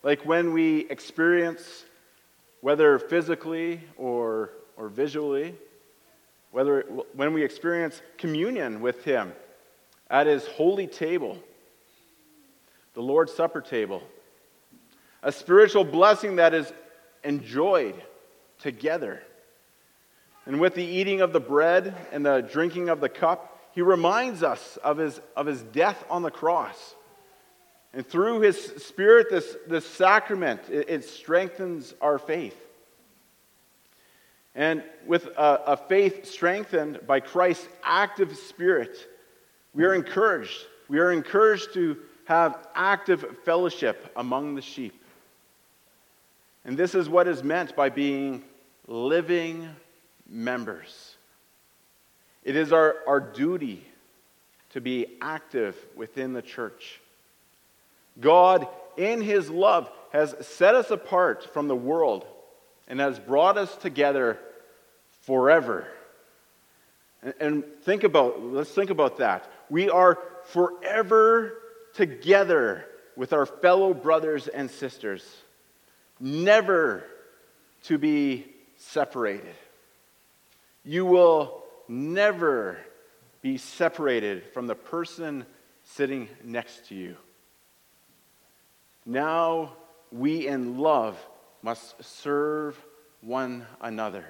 Like 0.04 0.26
when 0.26 0.54
we 0.54 0.90
experience, 0.90 1.84
whether 2.62 3.00
physically 3.00 3.82
or, 3.98 4.52
or 4.78 4.90
visually, 4.90 5.56
whether 6.52 6.82
when 7.14 7.34
we 7.34 7.44
experience 7.44 8.02
communion 8.18 8.82
with 8.82 9.04
Him 9.04 9.34
at 10.10 10.28
His 10.28 10.46
holy 10.48 10.88
table, 10.88 11.38
the 12.94 13.02
Lord's 13.02 13.34
Supper 13.34 13.62
table, 13.62 14.04
a 15.22 15.32
spiritual 15.32 15.84
blessing 15.84 16.38
that 16.38 16.54
is 16.54 16.72
enjoyed 17.24 18.02
together. 18.60 19.22
And 20.46 20.60
with 20.60 20.76
the 20.76 20.86
eating 20.86 21.22
of 21.22 21.34
the 21.34 21.40
bread 21.40 21.96
and 22.12 22.26
the 22.26 22.42
drinking 22.42 22.90
of 22.90 23.02
the 23.02 23.10
cup, 23.10 23.58
he 23.72 23.82
reminds 23.82 24.44
us 24.44 24.78
of 24.84 24.98
his, 24.98 25.20
of 25.36 25.46
his 25.46 25.62
death 25.62 26.04
on 26.10 26.22
the 26.22 26.32
cross. 26.32 26.96
And 27.94 28.06
through 28.08 28.42
his 28.42 28.64
spirit, 28.84 29.28
this, 29.30 29.56
this 29.68 29.86
sacrament, 29.86 30.62
it, 30.70 30.90
it 30.90 31.06
strengthens 31.06 31.94
our 32.02 32.20
faith. 32.20 32.56
And 34.56 34.84
with 35.06 35.26
a, 35.26 35.62
a 35.68 35.78
faith 35.78 36.26
strengthened 36.26 37.02
by 37.08 37.20
Christ's 37.20 37.68
active 37.84 38.36
spirit, 38.36 38.98
we 39.74 39.86
are 39.86 39.94
encouraged. 39.94 40.66
We 40.88 41.00
are 41.00 41.12
encouraged 41.12 41.74
to 41.76 41.98
have 42.26 42.68
active 42.76 43.38
fellowship 43.44 44.12
among 44.16 44.56
the 44.56 44.62
sheep. 44.62 44.99
And 46.70 46.78
this 46.78 46.94
is 46.94 47.10
what 47.10 47.28
is 47.28 47.44
meant 47.44 47.76
by 47.76 47.90
being 47.90 48.44
living 48.86 49.68
members. 50.30 51.16
It 52.44 52.56
is 52.56 52.72
our, 52.72 52.98
our 53.08 53.20
duty 53.20 53.84
to 54.74 54.80
be 54.80 55.18
active 55.20 55.76
within 55.96 56.34
the 56.34 56.44
church. 56.44 57.02
God, 58.20 58.68
in 58.98 59.20
His 59.20 59.50
love, 59.50 59.90
has 60.12 60.36
set 60.42 60.76
us 60.76 60.92
apart 60.92 61.52
from 61.56 61.68
the 61.68 61.76
world 61.76 62.28
and 62.88 63.00
has 63.00 63.18
brought 63.18 63.58
us 63.58 63.76
together 63.78 64.38
forever. 65.24 65.88
And, 67.24 67.34
and 67.40 67.64
think 67.82 68.04
about, 68.04 68.44
let's 68.44 68.70
think 68.70 68.92
about 68.92 69.18
that. 69.18 69.52
We 69.72 69.90
are 69.90 70.20
forever 70.44 71.52
together 71.96 72.86
with 73.16 73.34
our 73.34 73.48
fellow 73.48 73.96
brothers 73.96 74.48
and 74.48 74.70
sisters, 74.70 75.26
never 76.20 77.04
to 77.84 77.98
be 77.98 78.46
separated. 78.78 79.56
You 80.84 81.06
will 81.06 81.64
never 81.88 82.78
be 83.42 83.58
separated 83.58 84.44
from 84.54 84.68
the 84.68 84.76
person 84.76 85.46
sitting 85.84 86.28
next 86.44 86.88
to 86.88 86.96
you. 86.96 87.16
Now 89.06 89.74
we 90.12 90.48
in 90.48 90.78
love 90.78 91.18
must 91.62 92.04
serve 92.04 92.78
one 93.22 93.66
another. 93.82 94.26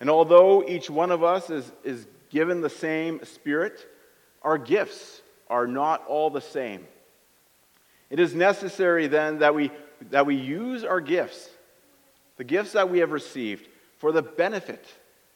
And 0.00 0.10
although 0.10 0.64
each 0.66 0.90
one 0.90 1.10
of 1.10 1.22
us 1.22 1.48
is, 1.48 1.70
is 1.84 2.06
given 2.30 2.60
the 2.60 2.70
same 2.70 3.24
Spirit, 3.24 3.86
our 4.42 4.58
gifts 4.58 5.22
are 5.48 5.66
not 5.66 6.04
all 6.06 6.30
the 6.30 6.40
same. 6.40 6.86
It 8.12 8.20
is 8.20 8.34
necessary 8.34 9.06
then 9.06 9.38
that 9.38 9.54
we, 9.54 9.70
that 10.10 10.26
we 10.26 10.36
use 10.36 10.84
our 10.84 11.00
gifts, 11.00 11.48
the 12.36 12.44
gifts 12.44 12.72
that 12.72 12.90
we 12.90 12.98
have 12.98 13.10
received, 13.10 13.66
for 13.96 14.12
the 14.12 14.20
benefit, 14.20 14.84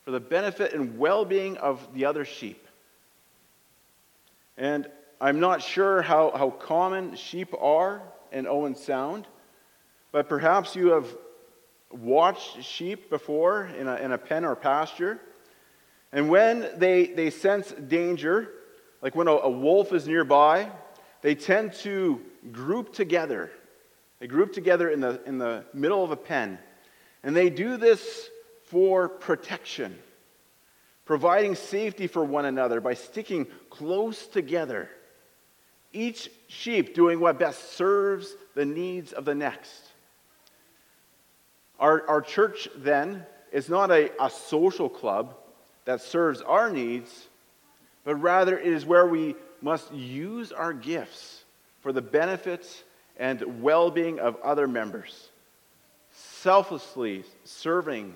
for 0.05 0.11
the 0.11 0.21
benefit 0.21 0.75
and 0.75 0.99
well 0.99 1.25
being 1.25 1.57
of 1.57 1.89
the 1.95 2.05
other 2.05 2.27
sheep. 2.27 2.69
And 4.59 4.91
I'm 5.23 5.41
not 5.41 5.63
sure 5.63 6.03
how, 6.03 6.33
how 6.37 6.51
common 6.51 7.17
sheep 7.17 7.55
are 7.59 8.03
in 8.31 8.47
Owen 8.47 8.75
Sound, 8.75 9.27
but 10.13 10.29
perhaps 10.29 10.77
you 10.77 10.89
have 10.89 11.07
watched 11.91 12.63
sheep 12.63 13.09
before 13.09 13.71
in 13.79 13.89
a, 13.89 13.97
in 13.97 14.13
a 14.13 14.19
pen 14.19 14.45
or 14.45 14.55
pasture. 14.55 15.19
And 16.13 16.29
when 16.29 16.69
they, 16.77 17.07
they 17.07 17.31
sense 17.31 17.73
danger, 17.73 18.51
like 19.01 19.15
when 19.15 19.29
a, 19.29 19.33
a 19.33 19.51
wolf 19.51 19.95
is 19.95 20.07
nearby, 20.07 20.71
they 21.23 21.35
tend 21.35 21.73
to 21.73 22.21
group 22.53 22.93
together. 22.93 23.51
They 24.21 24.27
group 24.27 24.53
together 24.53 24.89
in 24.89 25.01
the, 25.01 25.21
in 25.27 25.39
the 25.39 25.65
middle 25.75 26.03
of 26.03 26.11
a 26.11 26.17
pen. 26.17 26.59
And 27.23 27.35
they 27.35 27.51
do 27.51 27.77
this 27.77 28.31
for 28.65 29.09
protection, 29.09 29.97
providing 31.05 31.55
safety 31.55 32.07
for 32.07 32.25
one 32.25 32.45
another 32.45 32.81
by 32.81 32.95
sticking 32.95 33.47
close 33.71 34.27
together, 34.27 34.91
each 35.93 36.31
sheep 36.49 36.95
doing 36.95 37.21
what 37.21 37.39
best 37.39 37.73
serves 37.73 38.35
the 38.55 38.65
needs 38.65 39.13
of 39.13 39.25
the 39.25 39.35
next. 39.35 39.83
Our, 41.79 42.09
our 42.09 42.23
church, 42.23 42.69
then, 42.77 43.25
is 43.53 43.69
not 43.69 43.91
a, 43.91 44.11
a 44.23 44.31
social 44.31 44.89
club 44.89 45.35
that 45.85 46.01
serves 46.01 46.41
our 46.41 46.71
needs, 46.71 47.29
but 48.05 48.17
rather 48.17 48.59
it 48.59 48.73
is 48.73 48.85
where 48.85 49.07
we 49.07 49.37
must 49.63 49.93
use 49.93 50.53
our 50.53 50.73
gifts 50.73 51.36
for 51.87 51.93
the 51.93 52.03
benefits 52.03 52.83
and 53.17 53.63
well 53.63 53.93
being 53.93 54.19
of 54.19 54.35
other 54.43 54.67
members, 54.67 55.29
selflessly 56.11 57.23
serving 57.45 58.13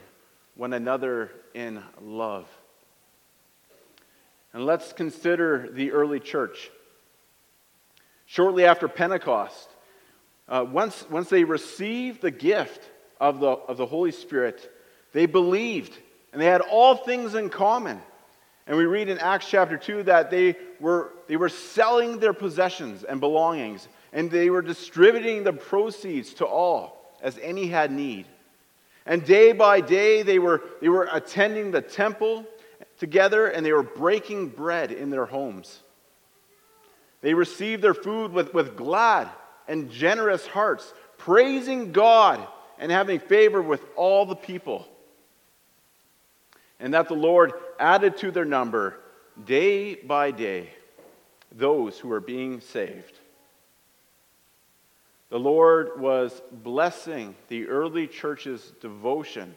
one 0.56 0.72
another 0.72 1.30
in 1.54 1.80
love. 2.02 2.48
And 4.52 4.66
let's 4.66 4.92
consider 4.92 5.68
the 5.70 5.92
early 5.92 6.18
church. 6.18 6.68
Shortly 8.26 8.64
after 8.64 8.88
Pentecost, 8.88 9.68
uh, 10.48 10.66
once, 10.68 11.08
once 11.08 11.28
they 11.28 11.44
received 11.44 12.22
the 12.22 12.32
gift 12.32 12.82
of 13.20 13.38
the, 13.38 13.50
of 13.50 13.76
the 13.76 13.86
Holy 13.86 14.10
Spirit, 14.10 14.68
they 15.12 15.26
believed 15.26 15.96
and 16.32 16.42
they 16.42 16.46
had 16.46 16.60
all 16.60 16.96
things 16.96 17.36
in 17.36 17.50
common. 17.50 18.00
And 18.70 18.78
we 18.78 18.86
read 18.86 19.08
in 19.08 19.18
Acts 19.18 19.48
chapter 19.50 19.76
2 19.76 20.04
that 20.04 20.30
they 20.30 20.54
were, 20.78 21.10
they 21.26 21.36
were 21.36 21.48
selling 21.48 22.20
their 22.20 22.32
possessions 22.32 23.02
and 23.02 23.18
belongings, 23.18 23.88
and 24.12 24.30
they 24.30 24.48
were 24.48 24.62
distributing 24.62 25.42
the 25.42 25.52
proceeds 25.52 26.34
to 26.34 26.46
all 26.46 27.16
as 27.20 27.36
any 27.38 27.66
had 27.66 27.90
need. 27.90 28.26
And 29.06 29.24
day 29.24 29.50
by 29.50 29.80
day, 29.80 30.22
they 30.22 30.38
were, 30.38 30.62
they 30.80 30.88
were 30.88 31.08
attending 31.10 31.72
the 31.72 31.82
temple 31.82 32.46
together 33.00 33.48
and 33.48 33.66
they 33.66 33.72
were 33.72 33.82
breaking 33.82 34.50
bread 34.50 34.92
in 34.92 35.10
their 35.10 35.26
homes. 35.26 35.80
They 37.22 37.34
received 37.34 37.82
their 37.82 37.92
food 37.92 38.32
with, 38.32 38.54
with 38.54 38.76
glad 38.76 39.28
and 39.66 39.90
generous 39.90 40.46
hearts, 40.46 40.94
praising 41.18 41.90
God 41.90 42.46
and 42.78 42.92
having 42.92 43.18
favor 43.18 43.60
with 43.60 43.84
all 43.96 44.26
the 44.26 44.36
people. 44.36 44.86
And 46.80 46.94
that 46.94 47.08
the 47.08 47.14
Lord 47.14 47.52
added 47.78 48.16
to 48.18 48.30
their 48.30 48.44
number 48.44 48.98
day 49.44 49.94
by 49.94 50.30
day 50.30 50.70
those 51.52 51.98
who 51.98 52.08
were 52.08 52.20
being 52.20 52.60
saved. 52.60 53.18
The 55.28 55.38
Lord 55.38 56.00
was 56.00 56.42
blessing 56.50 57.36
the 57.48 57.68
early 57.68 58.08
church's 58.08 58.72
devotion, 58.80 59.54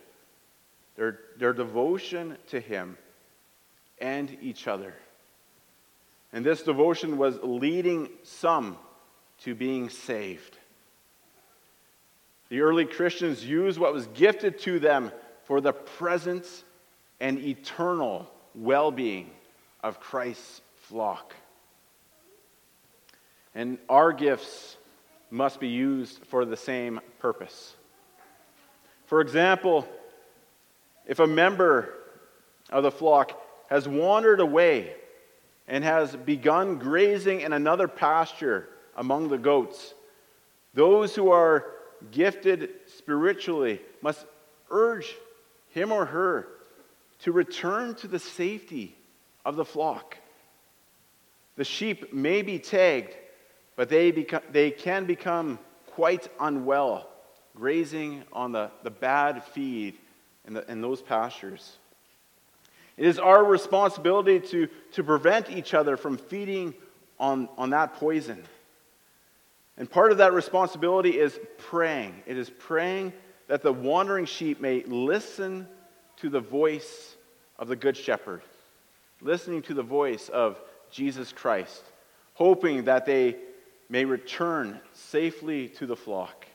their, 0.95 1.19
their 1.37 1.53
devotion 1.53 2.37
to 2.49 2.59
Him 2.59 2.97
and 3.99 4.37
each 4.41 4.67
other. 4.67 4.93
And 6.31 6.45
this 6.45 6.61
devotion 6.63 7.17
was 7.17 7.39
leading 7.41 8.09
some 8.23 8.77
to 9.41 9.55
being 9.55 9.89
saved. 9.89 10.57
The 12.49 12.61
early 12.61 12.85
Christians 12.85 13.43
used 13.43 13.79
what 13.79 13.93
was 13.93 14.07
gifted 14.07 14.59
to 14.59 14.77
them 14.79 15.11
for 15.45 15.59
the 15.59 15.73
present 15.73 16.45
and 17.23 17.39
eternal 17.39 18.29
well 18.53 18.91
being 18.91 19.29
of 19.81 20.01
Christ's 20.01 20.61
flock. 20.75 21.33
And 23.55 23.77
our 23.87 24.11
gifts 24.11 24.75
must 25.31 25.61
be 25.61 25.69
used 25.69 26.19
for 26.25 26.43
the 26.43 26.57
same 26.57 26.99
purpose. 27.19 27.75
For 29.05 29.21
example, 29.21 29.87
if 31.07 31.19
a 31.19 31.27
member 31.27 31.93
of 32.69 32.83
the 32.83 32.91
flock 32.91 33.41
has 33.69 33.87
wandered 33.87 34.41
away 34.41 34.93
and 35.65 35.81
has 35.85 36.13
begun 36.17 36.77
grazing 36.77 37.39
in 37.39 37.53
another 37.53 37.87
pasture 37.87 38.67
among 38.97 39.29
the 39.29 39.37
goats, 39.37 39.93
those 40.73 41.15
who 41.15 41.31
are 41.31 41.67
gifted 42.11 42.69
spiritually 42.97 43.79
must 44.01 44.25
urge 44.69 45.15
him 45.69 45.89
or 45.93 46.03
her 46.05 46.47
to 47.23 47.31
return 47.31 47.95
to 47.95 48.07
the 48.07 48.19
safety 48.19 48.95
of 49.45 49.55
the 49.55 49.65
flock. 49.65 50.17
The 51.55 51.63
sheep 51.63 52.13
may 52.13 52.41
be 52.41 52.59
tagged, 52.59 53.15
but 53.75 53.89
they, 53.89 54.11
they 54.51 54.71
can 54.71 55.05
become 55.05 55.59
quite 55.87 56.27
unwell, 56.39 57.09
grazing 57.55 58.23
on 58.33 58.51
the, 58.51 58.71
the 58.83 58.89
bad 58.89 59.43
feed 59.43 59.95
in, 60.45 60.53
the, 60.53 60.69
in 60.69 60.81
those 60.81 61.01
pastures. 61.01 61.77
It 62.97 63.05
is 63.05 63.19
our 63.19 63.43
responsibility 63.43 64.39
to, 64.39 64.67
to 64.93 65.03
prevent 65.03 65.49
each 65.49 65.73
other 65.73 65.97
from 65.97 66.17
feeding 66.17 66.73
on, 67.19 67.47
on 67.57 67.69
that 67.69 67.93
poison. 67.95 68.43
And 69.77 69.89
part 69.89 70.11
of 70.11 70.17
that 70.17 70.33
responsibility 70.33 71.17
is 71.17 71.39
praying. 71.57 72.21
It 72.25 72.37
is 72.37 72.49
praying 72.49 73.13
that 73.47 73.63
the 73.63 73.73
wandering 73.73 74.25
sheep 74.25 74.59
may 74.59 74.83
listen 74.83 75.67
to 76.17 76.29
the 76.29 76.39
voice 76.39 77.12
of 77.57 77.67
the 77.67 77.75
Good 77.75 77.97
Shepherd, 77.97 78.41
listening 79.21 79.61
to 79.63 79.73
the 79.73 79.83
voice 79.83 80.29
of 80.29 80.59
Jesus 80.91 81.31
Christ, 81.31 81.83
hoping 82.33 82.85
that 82.85 83.05
they 83.05 83.35
may 83.89 84.05
return 84.05 84.79
safely 84.93 85.67
to 85.69 85.85
the 85.85 85.95
flock. 85.95 86.45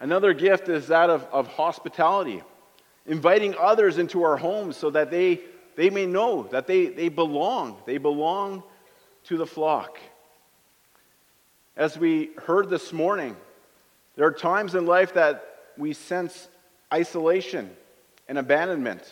Another 0.00 0.32
gift 0.32 0.68
is 0.68 0.88
that 0.88 1.10
of, 1.10 1.24
of 1.32 1.46
hospitality, 1.46 2.42
inviting 3.06 3.54
others 3.58 3.98
into 3.98 4.22
our 4.22 4.36
homes 4.36 4.76
so 4.76 4.90
that 4.90 5.10
they, 5.10 5.40
they 5.76 5.90
may 5.90 6.06
know 6.06 6.44
that 6.50 6.66
they, 6.66 6.86
they 6.86 7.08
belong. 7.08 7.76
They 7.86 7.98
belong 7.98 8.62
to 9.24 9.36
the 9.36 9.46
flock. 9.46 9.98
As 11.76 11.96
we 11.96 12.30
heard 12.44 12.68
this 12.68 12.92
morning, 12.92 13.36
there 14.16 14.26
are 14.26 14.32
times 14.32 14.74
in 14.74 14.86
life 14.86 15.14
that 15.14 15.44
we 15.78 15.94
sense 15.94 16.48
isolation 16.92 17.70
and 18.32 18.38
abandonment. 18.38 19.02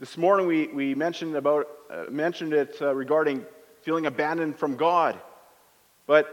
This 0.00 0.16
morning 0.16 0.48
we, 0.48 0.66
we 0.66 0.96
mentioned, 0.96 1.36
about, 1.36 1.68
uh, 1.88 2.06
mentioned 2.10 2.52
it 2.52 2.76
uh, 2.82 2.92
regarding 2.92 3.46
feeling 3.82 4.06
abandoned 4.06 4.56
from 4.58 4.74
God. 4.74 5.16
But 6.08 6.26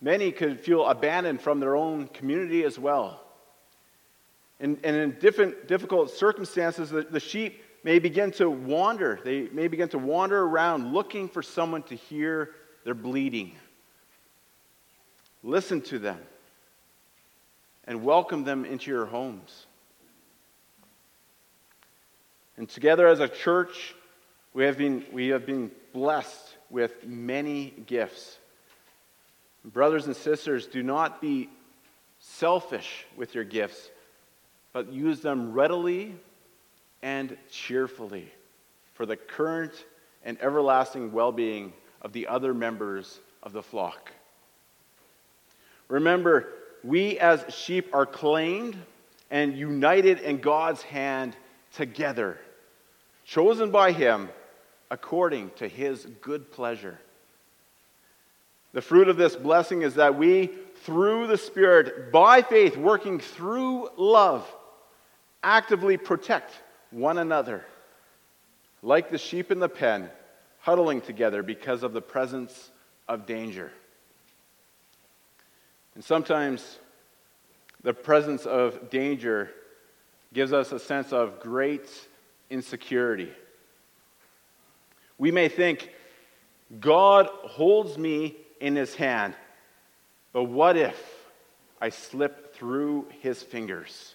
many 0.00 0.32
could 0.32 0.58
feel 0.58 0.86
abandoned 0.86 1.42
from 1.42 1.60
their 1.60 1.76
own 1.76 2.08
community 2.08 2.64
as 2.64 2.78
well. 2.78 3.20
And, 4.58 4.78
and 4.82 4.96
in 4.96 5.18
different 5.18 5.68
difficult 5.68 6.10
circumstances, 6.10 6.88
the, 6.88 7.02
the 7.02 7.20
sheep 7.20 7.62
may 7.84 7.98
begin 7.98 8.30
to 8.30 8.48
wander. 8.48 9.20
They 9.22 9.50
may 9.52 9.68
begin 9.68 9.90
to 9.90 9.98
wander 9.98 10.42
around 10.42 10.94
looking 10.94 11.28
for 11.28 11.42
someone 11.42 11.82
to 11.82 11.96
hear 11.96 12.52
their 12.82 12.94
bleeding. 12.94 13.52
Listen 15.42 15.82
to 15.82 15.98
them 15.98 16.20
and 17.84 18.02
welcome 18.02 18.44
them 18.44 18.64
into 18.64 18.90
your 18.90 19.04
homes. 19.04 19.66
And 22.56 22.68
together 22.68 23.06
as 23.06 23.20
a 23.20 23.28
church, 23.28 23.94
we 24.54 24.64
have 24.64 24.78
been, 24.78 25.04
we 25.12 25.28
have 25.28 25.44
been 25.44 25.70
blessed 25.92 26.56
with 26.70 27.06
many 27.06 27.74
gifts. 27.86 28.38
Brothers 29.64 30.06
and 30.06 30.16
sisters, 30.16 30.66
do 30.66 30.82
not 30.82 31.20
be 31.20 31.48
selfish 32.18 33.04
with 33.16 33.34
your 33.34 33.44
gifts, 33.44 33.90
but 34.72 34.92
use 34.92 35.20
them 35.20 35.52
readily 35.52 36.14
and 37.02 37.36
cheerfully 37.50 38.32
for 38.94 39.06
the 39.06 39.16
current 39.16 39.72
and 40.24 40.40
everlasting 40.40 41.12
well 41.12 41.32
being 41.32 41.72
of 42.02 42.12
the 42.12 42.26
other 42.26 42.54
members 42.54 43.20
of 43.42 43.52
the 43.52 43.62
flock. 43.62 44.10
Remember, 45.88 46.48
we 46.82 47.18
as 47.18 47.44
sheep 47.54 47.94
are 47.94 48.06
claimed 48.06 48.76
and 49.30 49.56
united 49.56 50.20
in 50.20 50.38
God's 50.38 50.82
hand 50.82 51.36
together, 51.74 52.38
chosen 53.26 53.70
by 53.70 53.92
Him 53.92 54.28
according 54.90 55.50
to 55.56 55.68
his 55.68 56.06
good 56.20 56.52
pleasure. 56.52 56.98
The 58.72 58.82
fruit 58.82 59.08
of 59.08 59.16
this 59.16 59.34
blessing 59.34 59.82
is 59.82 59.94
that 59.94 60.16
we, 60.16 60.50
through 60.82 61.26
the 61.26 61.38
Spirit, 61.38 62.12
by 62.12 62.42
faith, 62.42 62.76
working 62.76 63.18
through 63.18 63.88
love, 63.96 64.46
actively 65.42 65.96
protect 65.96 66.52
one 66.90 67.18
another, 67.18 67.64
like 68.82 69.10
the 69.10 69.18
sheep 69.18 69.50
in 69.50 69.58
the 69.58 69.68
pen, 69.68 70.10
huddling 70.60 71.00
together 71.00 71.42
because 71.42 71.82
of 71.82 71.92
the 71.92 72.02
presence 72.02 72.70
of 73.08 73.26
danger. 73.26 73.72
And 75.94 76.04
sometimes 76.04 76.78
the 77.82 77.94
presence 77.94 78.44
of 78.44 78.90
danger 78.90 79.50
gives 80.34 80.52
us 80.52 80.72
a 80.72 80.78
sense 80.78 81.12
of 81.12 81.40
great 81.40 81.88
insecurity. 82.50 83.32
We 85.18 85.30
may 85.30 85.48
think, 85.48 85.90
God 86.80 87.26
holds 87.26 87.96
me 87.96 88.36
in 88.60 88.76
his 88.76 88.94
hand, 88.94 89.34
but 90.32 90.44
what 90.44 90.76
if 90.76 91.00
I 91.80 91.90
slip 91.90 92.54
through 92.54 93.06
his 93.20 93.42
fingers? 93.42 94.14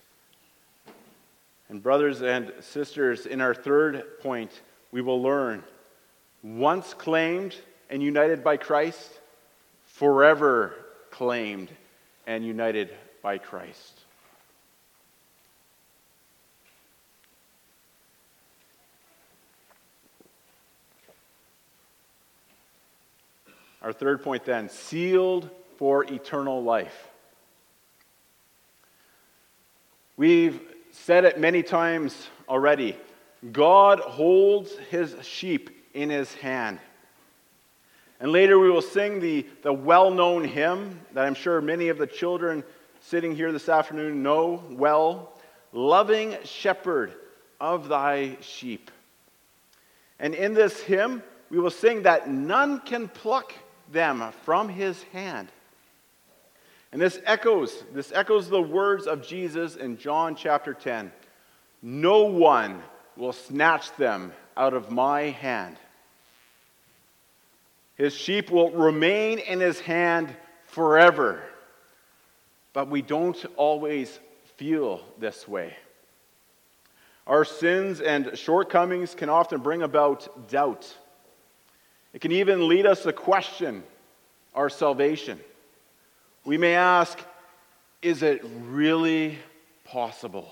And, 1.69 1.81
brothers 1.81 2.21
and 2.21 2.51
sisters, 2.59 3.25
in 3.25 3.39
our 3.39 3.53
third 3.55 4.19
point, 4.19 4.61
we 4.91 5.01
will 5.01 5.21
learn 5.21 5.63
once 6.43 6.93
claimed 6.93 7.55
and 7.89 8.03
united 8.03 8.43
by 8.43 8.57
Christ, 8.57 9.19
forever 9.85 10.73
claimed 11.11 11.69
and 12.27 12.45
united 12.45 12.93
by 13.21 13.37
Christ. 13.37 14.00
Our 23.81 23.93
third 23.93 24.23
point 24.23 24.45
then 24.45 24.69
sealed 24.69 25.49
for 25.77 26.03
eternal 26.03 26.63
life. 26.63 27.07
We've 30.17 30.59
said 30.91 31.25
it 31.25 31.39
many 31.39 31.63
times 31.63 32.27
already. 32.47 32.95
God 33.51 33.99
holds 33.99 34.77
his 34.89 35.15
sheep 35.23 35.71
in 35.93 36.09
his 36.09 36.33
hand. 36.35 36.79
And 38.19 38.31
later 38.31 38.59
we 38.59 38.69
will 38.69 38.83
sing 38.83 39.19
the, 39.19 39.47
the 39.63 39.73
well 39.73 40.11
known 40.11 40.43
hymn 40.43 40.99
that 41.13 41.25
I'm 41.25 41.33
sure 41.33 41.59
many 41.59 41.89
of 41.89 41.97
the 41.97 42.05
children 42.05 42.63
sitting 42.99 43.35
here 43.35 43.51
this 43.51 43.67
afternoon 43.67 44.21
know 44.21 44.63
well 44.69 45.33
Loving 45.73 46.37
Shepherd 46.43 47.13
of 47.59 47.87
Thy 47.87 48.37
Sheep. 48.41 48.91
And 50.19 50.35
in 50.35 50.53
this 50.53 50.79
hymn, 50.81 51.23
we 51.49 51.59
will 51.59 51.71
sing 51.71 52.03
that 52.03 52.29
none 52.29 52.79
can 52.81 53.07
pluck 53.07 53.53
them 53.91 54.31
from 54.43 54.69
his 54.69 55.01
hand. 55.03 55.49
And 56.91 57.01
this 57.01 57.19
echoes, 57.25 57.83
this 57.93 58.11
echoes 58.11 58.49
the 58.49 58.61
words 58.61 59.07
of 59.07 59.25
Jesus 59.25 59.75
in 59.75 59.97
John 59.97 60.35
chapter 60.35 60.73
10. 60.73 61.11
No 61.81 62.25
one 62.25 62.81
will 63.15 63.33
snatch 63.33 63.95
them 63.95 64.33
out 64.57 64.73
of 64.73 64.91
my 64.91 65.23
hand. 65.23 65.77
His 67.95 68.13
sheep 68.13 68.49
will 68.49 68.71
remain 68.71 69.39
in 69.39 69.59
his 69.59 69.79
hand 69.79 70.35
forever. 70.65 71.41
But 72.73 72.89
we 72.89 73.01
don't 73.01 73.37
always 73.57 74.19
feel 74.57 75.01
this 75.19 75.47
way. 75.47 75.75
Our 77.27 77.45
sins 77.45 78.01
and 78.01 78.37
shortcomings 78.37 79.13
can 79.13 79.29
often 79.29 79.61
bring 79.61 79.83
about 79.83 80.49
doubt. 80.49 80.93
It 82.13 82.21
can 82.21 82.31
even 82.31 82.67
lead 82.67 82.85
us 82.85 83.03
to 83.03 83.13
question 83.13 83.83
our 84.53 84.69
salvation. 84.69 85.39
We 86.43 86.57
may 86.57 86.75
ask, 86.75 87.19
is 88.01 88.23
it 88.23 88.41
really 88.43 89.37
possible? 89.85 90.51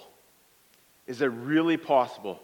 Is 1.08 1.22
it 1.22 1.28
really 1.28 1.78
possible? 1.78 2.40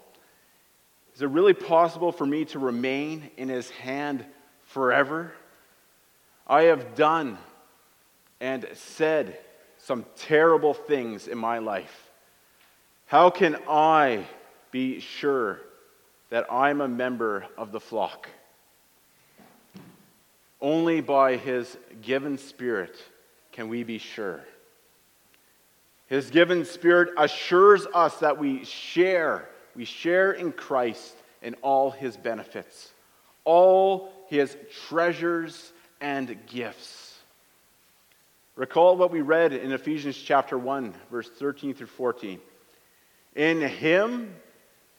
Is 1.14 1.22
it 1.22 1.28
really 1.28 1.54
possible 1.54 2.12
for 2.12 2.26
me 2.26 2.44
to 2.46 2.58
remain 2.58 3.30
in 3.36 3.48
his 3.48 3.70
hand 3.70 4.24
forever? 4.64 5.32
I 6.46 6.64
have 6.64 6.94
done 6.94 7.38
and 8.40 8.66
said 8.74 9.38
some 9.78 10.04
terrible 10.16 10.74
things 10.74 11.26
in 11.26 11.38
my 11.38 11.58
life. 11.58 12.10
How 13.06 13.30
can 13.30 13.56
I 13.68 14.26
be 14.70 15.00
sure 15.00 15.60
that 16.30 16.52
I'm 16.52 16.80
a 16.80 16.88
member 16.88 17.46
of 17.56 17.72
the 17.72 17.80
flock. 17.80 18.28
Only 20.60 21.00
by 21.00 21.36
his 21.36 21.76
given 22.02 22.38
spirit 22.38 22.96
can 23.52 23.68
we 23.68 23.84
be 23.84 23.98
sure. 23.98 24.42
His 26.06 26.30
given 26.30 26.64
spirit 26.64 27.10
assures 27.18 27.86
us 27.92 28.18
that 28.18 28.38
we 28.38 28.64
share, 28.64 29.48
we 29.74 29.84
share 29.84 30.32
in 30.32 30.52
Christ 30.52 31.14
and 31.42 31.56
all 31.62 31.90
his 31.90 32.16
benefits, 32.16 32.90
all 33.44 34.12
his 34.28 34.56
treasures 34.88 35.72
and 36.00 36.36
gifts. 36.46 37.18
Recall 38.54 38.96
what 38.96 39.10
we 39.10 39.20
read 39.20 39.52
in 39.52 39.72
Ephesians 39.72 40.16
chapter 40.16 40.56
1, 40.56 40.94
verse 41.10 41.28
13 41.28 41.74
through 41.74 41.88
14. 41.88 42.40
In 43.34 43.60
him, 43.60 44.34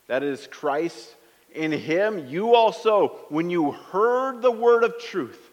that 0.07 0.21
is 0.21 0.47
Christ, 0.47 1.15
in 1.55 1.71
him 1.71 2.27
you 2.27 2.53
also, 2.53 3.17
when 3.29 3.49
you 3.49 3.71
heard 3.71 4.41
the 4.41 4.51
word 4.51 4.83
of 4.83 4.99
truth, 4.99 5.46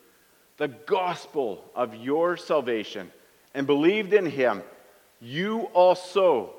the 0.57 0.69
gospel 0.69 1.65
of 1.75 1.95
your 1.97 2.37
salvation, 2.37 3.11
and 3.55 3.67
believed 3.67 4.13
in 4.13 4.27
him, 4.27 4.63
you 5.21 5.63
also 5.73 6.51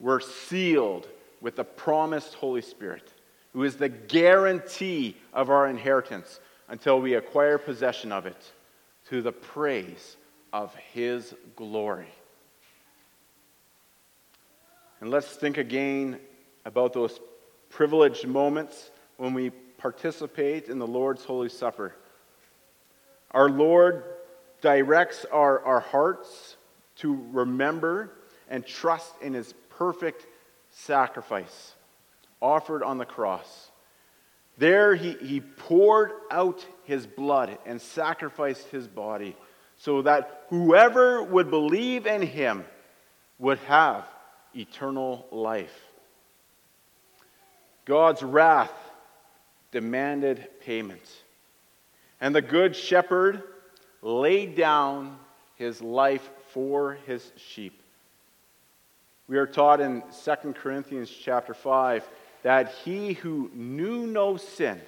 were 0.00 0.20
sealed 0.20 1.06
with 1.40 1.56
the 1.56 1.64
promised 1.64 2.34
Holy 2.34 2.62
Spirit, 2.62 3.12
who 3.52 3.64
is 3.64 3.76
the 3.76 3.88
guarantee 3.88 5.16
of 5.32 5.50
our 5.50 5.68
inheritance 5.68 6.40
until 6.68 7.00
we 7.00 7.14
acquire 7.14 7.58
possession 7.58 8.12
of 8.12 8.26
it 8.26 8.52
to 9.08 9.22
the 9.22 9.32
praise 9.32 10.16
of 10.52 10.74
his 10.92 11.34
glory. 11.56 12.08
And 15.00 15.10
let's 15.10 15.34
think 15.34 15.58
again 15.58 16.18
about 16.64 16.92
those 16.92 17.18
privileged 17.70 18.26
moments 18.26 18.90
when 19.16 19.34
we 19.34 19.50
participate 19.50 20.68
in 20.68 20.78
the 20.78 20.86
Lord's 20.86 21.24
Holy 21.24 21.48
Supper. 21.48 21.94
Our 23.32 23.48
Lord 23.48 24.04
directs 24.60 25.24
our, 25.32 25.64
our 25.64 25.80
hearts 25.80 26.56
to 26.96 27.26
remember 27.32 28.12
and 28.48 28.66
trust 28.66 29.12
in 29.20 29.34
his 29.34 29.54
perfect 29.70 30.26
sacrifice 30.70 31.74
offered 32.40 32.82
on 32.82 32.98
the 32.98 33.04
cross. 33.06 33.70
There, 34.58 34.94
he, 34.94 35.12
he 35.12 35.40
poured 35.40 36.12
out 36.30 36.66
his 36.84 37.06
blood 37.06 37.56
and 37.64 37.80
sacrificed 37.80 38.68
his 38.68 38.86
body 38.86 39.36
so 39.78 40.02
that 40.02 40.44
whoever 40.50 41.22
would 41.22 41.50
believe 41.50 42.06
in 42.06 42.22
him 42.22 42.64
would 43.38 43.58
have 43.60 44.04
eternal 44.54 45.26
life. 45.30 45.74
God's 47.84 48.22
wrath 48.22 48.72
demanded 49.70 50.48
payment. 50.60 51.21
And 52.22 52.32
the 52.32 52.40
good 52.40 52.76
shepherd 52.76 53.42
laid 54.00 54.54
down 54.54 55.18
his 55.56 55.82
life 55.82 56.30
for 56.52 56.96
his 57.04 57.32
sheep. 57.36 57.82
We 59.26 59.38
are 59.38 59.46
taught 59.46 59.80
in 59.80 60.04
2 60.24 60.52
Corinthians 60.52 61.10
chapter 61.10 61.52
5 61.52 62.08
that 62.44 62.74
he 62.84 63.14
who 63.14 63.50
knew 63.52 64.06
no 64.06 64.36
sin 64.36 64.80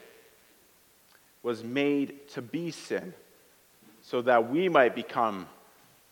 was 1.42 1.64
made 1.64 2.28
to 2.28 2.40
be 2.40 2.70
sin 2.70 3.12
so 4.00 4.22
that 4.22 4.48
we 4.48 4.68
might 4.68 4.94
become 4.94 5.48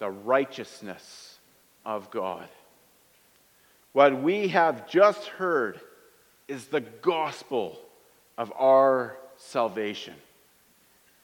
the 0.01 0.11
righteousness 0.11 1.39
of 1.87 2.11
God. 2.11 2.49
What 3.93 4.21
we 4.21 4.49
have 4.49 4.89
just 4.89 5.29
heard 5.29 5.79
is 6.49 6.67
the 6.67 6.81
gospel 6.81 7.79
of 8.37 8.53
our 8.57 9.17
salvation. 9.37 10.15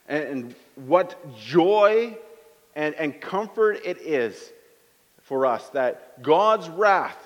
And 0.09 0.55
what 0.75 1.15
joy 1.37 2.17
and, 2.75 2.95
and 2.95 3.21
comfort 3.21 3.79
it 3.85 4.01
is 4.01 4.51
for 5.21 5.45
us 5.45 5.69
that 5.69 6.21
God's 6.23 6.67
wrath 6.67 7.17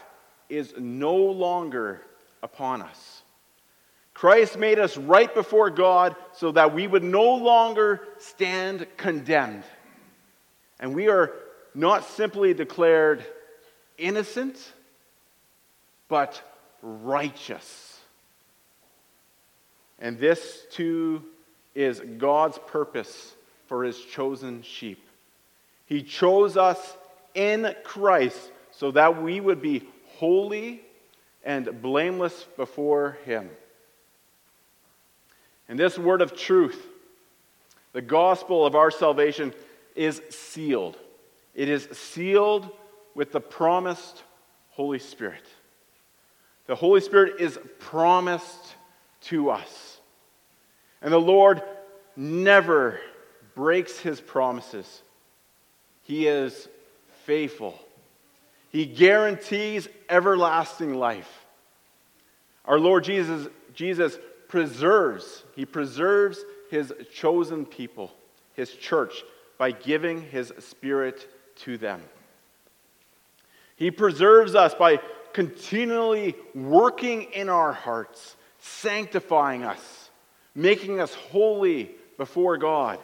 is 0.49 0.73
no 0.77 1.15
longer 1.15 2.01
upon 2.43 2.81
us. 2.81 3.23
Christ 4.13 4.57
made 4.57 4.77
us 4.77 4.97
right 4.97 5.33
before 5.33 5.69
God 5.69 6.15
so 6.33 6.51
that 6.51 6.73
we 6.73 6.85
would 6.85 7.03
no 7.03 7.35
longer 7.35 8.01
stand 8.19 8.85
condemned. 8.97 9.63
And 10.79 10.93
we 10.93 11.07
are 11.07 11.31
not 11.73 12.03
simply 12.03 12.53
declared 12.53 13.25
innocent, 13.97 14.73
but 16.09 16.41
righteous. 16.81 17.97
And 19.99 20.19
this 20.19 20.65
too 20.69 21.23
is 21.75 21.99
God's 22.17 22.57
purpose 22.67 23.33
for 23.67 23.83
his 23.83 23.99
chosen 23.99 24.61
sheep. 24.61 25.07
He 25.85 26.03
chose 26.03 26.57
us 26.57 26.97
in 27.33 27.75
Christ 27.83 28.51
so 28.71 28.91
that 28.91 29.21
we 29.21 29.39
would 29.39 29.61
be 29.61 29.83
holy 30.15 30.81
and 31.43 31.81
blameless 31.81 32.45
before 32.57 33.17
Him. 33.25 33.49
And 35.67 35.79
this 35.79 35.97
word 35.97 36.21
of 36.21 36.35
truth, 36.35 36.81
the 37.93 38.01
gospel 38.01 38.65
of 38.65 38.75
our 38.75 38.91
salvation, 38.91 39.53
is 39.95 40.21
sealed. 40.29 40.97
It 41.53 41.69
is 41.69 41.87
sealed 41.91 42.69
with 43.15 43.31
the 43.31 43.39
promised 43.39 44.23
Holy 44.71 44.99
Spirit. 44.99 45.43
The 46.65 46.75
Holy 46.75 47.01
Spirit 47.01 47.39
is 47.39 47.59
promised 47.79 48.75
to 49.23 49.49
us. 49.49 49.92
And 51.03 51.13
the 51.13 51.19
Lord 51.19 51.61
never 52.15 52.99
breaks 53.55 53.99
his 53.99 54.19
promises. 54.19 55.03
He 56.03 56.27
is 56.27 56.67
faithful. 57.25 57.77
He 58.69 58.85
guarantees 58.85 59.87
everlasting 60.09 60.95
life. 60.95 61.45
Our 62.65 62.79
Lord 62.79 63.03
Jesus, 63.03 63.47
Jesus 63.73 64.17
preserves, 64.47 65.43
he 65.55 65.65
preserves 65.65 66.43
his 66.69 66.93
chosen 67.13 67.65
people, 67.65 68.11
his 68.53 68.71
church, 68.73 69.23
by 69.57 69.71
giving 69.71 70.21
his 70.21 70.53
spirit 70.59 71.27
to 71.57 71.77
them. 71.77 72.01
He 73.75 73.91
preserves 73.91 74.55
us 74.55 74.73
by 74.73 74.99
continually 75.33 76.35
working 76.55 77.23
in 77.33 77.49
our 77.49 77.73
hearts, 77.73 78.35
sanctifying 78.59 79.63
us, 79.63 80.02
making 80.55 80.99
us 80.99 81.13
holy 81.13 81.91
before 82.17 82.57
God. 82.57 82.99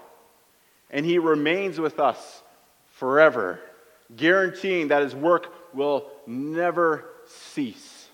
And 0.89 1.05
he 1.05 1.19
remains 1.19 1.79
with 1.79 1.99
us 1.99 2.41
forever, 2.87 3.59
guaranteeing 4.15 4.89
that 4.89 5.03
his 5.03 5.15
work 5.15 5.53
will 5.73 6.07
never 6.25 7.05
cease. 7.27 8.07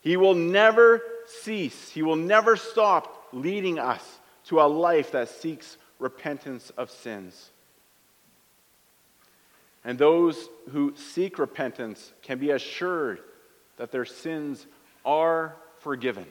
He 0.00 0.16
will 0.16 0.34
never 0.34 1.02
cease. 1.26 1.90
He 1.90 2.02
will 2.02 2.16
never 2.16 2.56
stop 2.56 3.28
leading 3.32 3.78
us 3.78 4.20
to 4.46 4.60
a 4.60 4.68
life 4.68 5.12
that 5.12 5.28
seeks 5.28 5.78
repentance 5.98 6.70
of 6.76 6.90
sins. 6.90 7.50
And 9.84 9.98
those 9.98 10.48
who 10.70 10.94
seek 10.96 11.38
repentance 11.38 12.12
can 12.22 12.38
be 12.38 12.50
assured 12.50 13.20
that 13.76 13.90
their 13.90 14.04
sins 14.04 14.66
are 15.04 15.56
forgiven. 15.80 16.26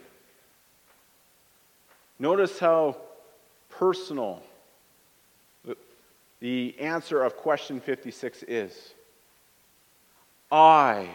Notice 2.19 2.59
how 2.59 2.97
personal 3.69 4.41
the 6.43 6.75
answer 6.77 7.23
of 7.23 7.37
question 7.37 7.79
56 7.79 8.43
is. 8.43 8.93
I, 10.51 11.09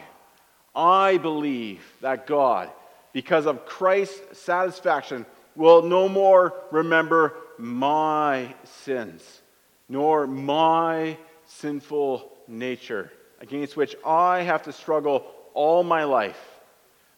I 0.74 1.18
believe 1.18 1.82
that 2.00 2.26
God, 2.26 2.70
because 3.12 3.44
of 3.44 3.66
Christ's 3.66 4.38
satisfaction, 4.38 5.26
will 5.54 5.82
no 5.82 6.08
more 6.08 6.54
remember 6.70 7.34
my 7.58 8.54
sins, 8.64 9.42
nor 9.86 10.26
my 10.26 11.18
sinful 11.44 12.32
nature, 12.48 13.12
against 13.40 13.76
which 13.76 13.96
I 14.06 14.40
have 14.44 14.62
to 14.62 14.72
struggle 14.72 15.26
all 15.52 15.82
my 15.82 16.04
life, 16.04 16.40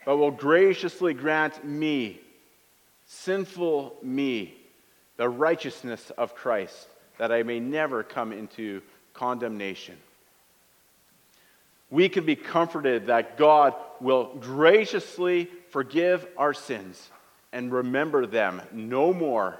but 0.04 0.16
will 0.16 0.32
graciously 0.32 1.14
grant 1.14 1.64
me, 1.64 2.20
sinful 3.10 3.96
me, 4.02 4.54
the 5.16 5.28
righteousness 5.28 6.12
of 6.16 6.36
Christ 6.36 6.86
that 7.18 7.32
I 7.32 7.42
may 7.42 7.58
never 7.58 8.04
come 8.04 8.32
into 8.32 8.82
condemnation. 9.14 9.96
We 11.90 12.08
can 12.08 12.24
be 12.24 12.36
comforted 12.36 13.08
that 13.08 13.36
God 13.36 13.74
will 14.00 14.36
graciously 14.36 15.50
forgive 15.70 16.24
our 16.36 16.54
sins 16.54 17.10
and 17.52 17.72
remember 17.72 18.26
them 18.26 18.62
no 18.72 19.12
more 19.12 19.58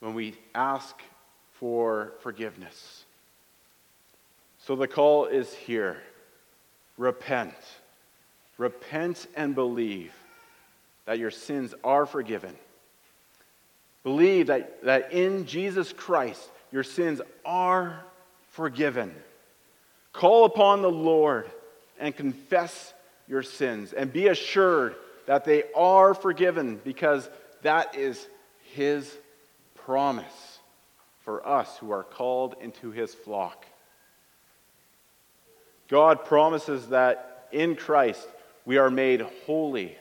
when 0.00 0.12
we 0.12 0.34
ask 0.54 0.94
for 1.52 2.12
forgiveness. 2.20 3.04
So 4.58 4.76
the 4.76 4.86
call 4.86 5.24
is 5.24 5.54
here 5.54 6.02
repent. 6.98 7.54
Repent 8.58 9.26
and 9.34 9.54
believe 9.54 10.12
that 11.08 11.18
your 11.18 11.30
sins 11.30 11.74
are 11.82 12.04
forgiven. 12.04 12.54
Believe 14.02 14.48
that, 14.48 14.84
that 14.84 15.10
in 15.10 15.46
Jesus 15.46 15.90
Christ, 15.90 16.46
your 16.70 16.82
sins 16.82 17.22
are 17.46 18.04
forgiven. 18.50 19.14
Call 20.12 20.44
upon 20.44 20.82
the 20.82 20.90
Lord 20.90 21.50
and 21.98 22.14
confess 22.14 22.92
your 23.26 23.42
sins 23.42 23.94
and 23.94 24.12
be 24.12 24.28
assured 24.28 24.96
that 25.24 25.46
they 25.46 25.62
are 25.74 26.12
forgiven 26.12 26.78
because 26.84 27.26
that 27.62 27.96
is 27.96 28.28
His 28.74 29.10
promise 29.86 30.58
for 31.20 31.48
us 31.48 31.74
who 31.78 31.90
are 31.90 32.04
called 32.04 32.54
into 32.60 32.90
His 32.90 33.14
flock. 33.14 33.64
God 35.88 36.26
promises 36.26 36.88
that 36.88 37.48
in 37.50 37.76
Christ 37.76 38.28
we 38.66 38.76
are 38.76 38.90
made 38.90 39.22
holy 39.46 39.96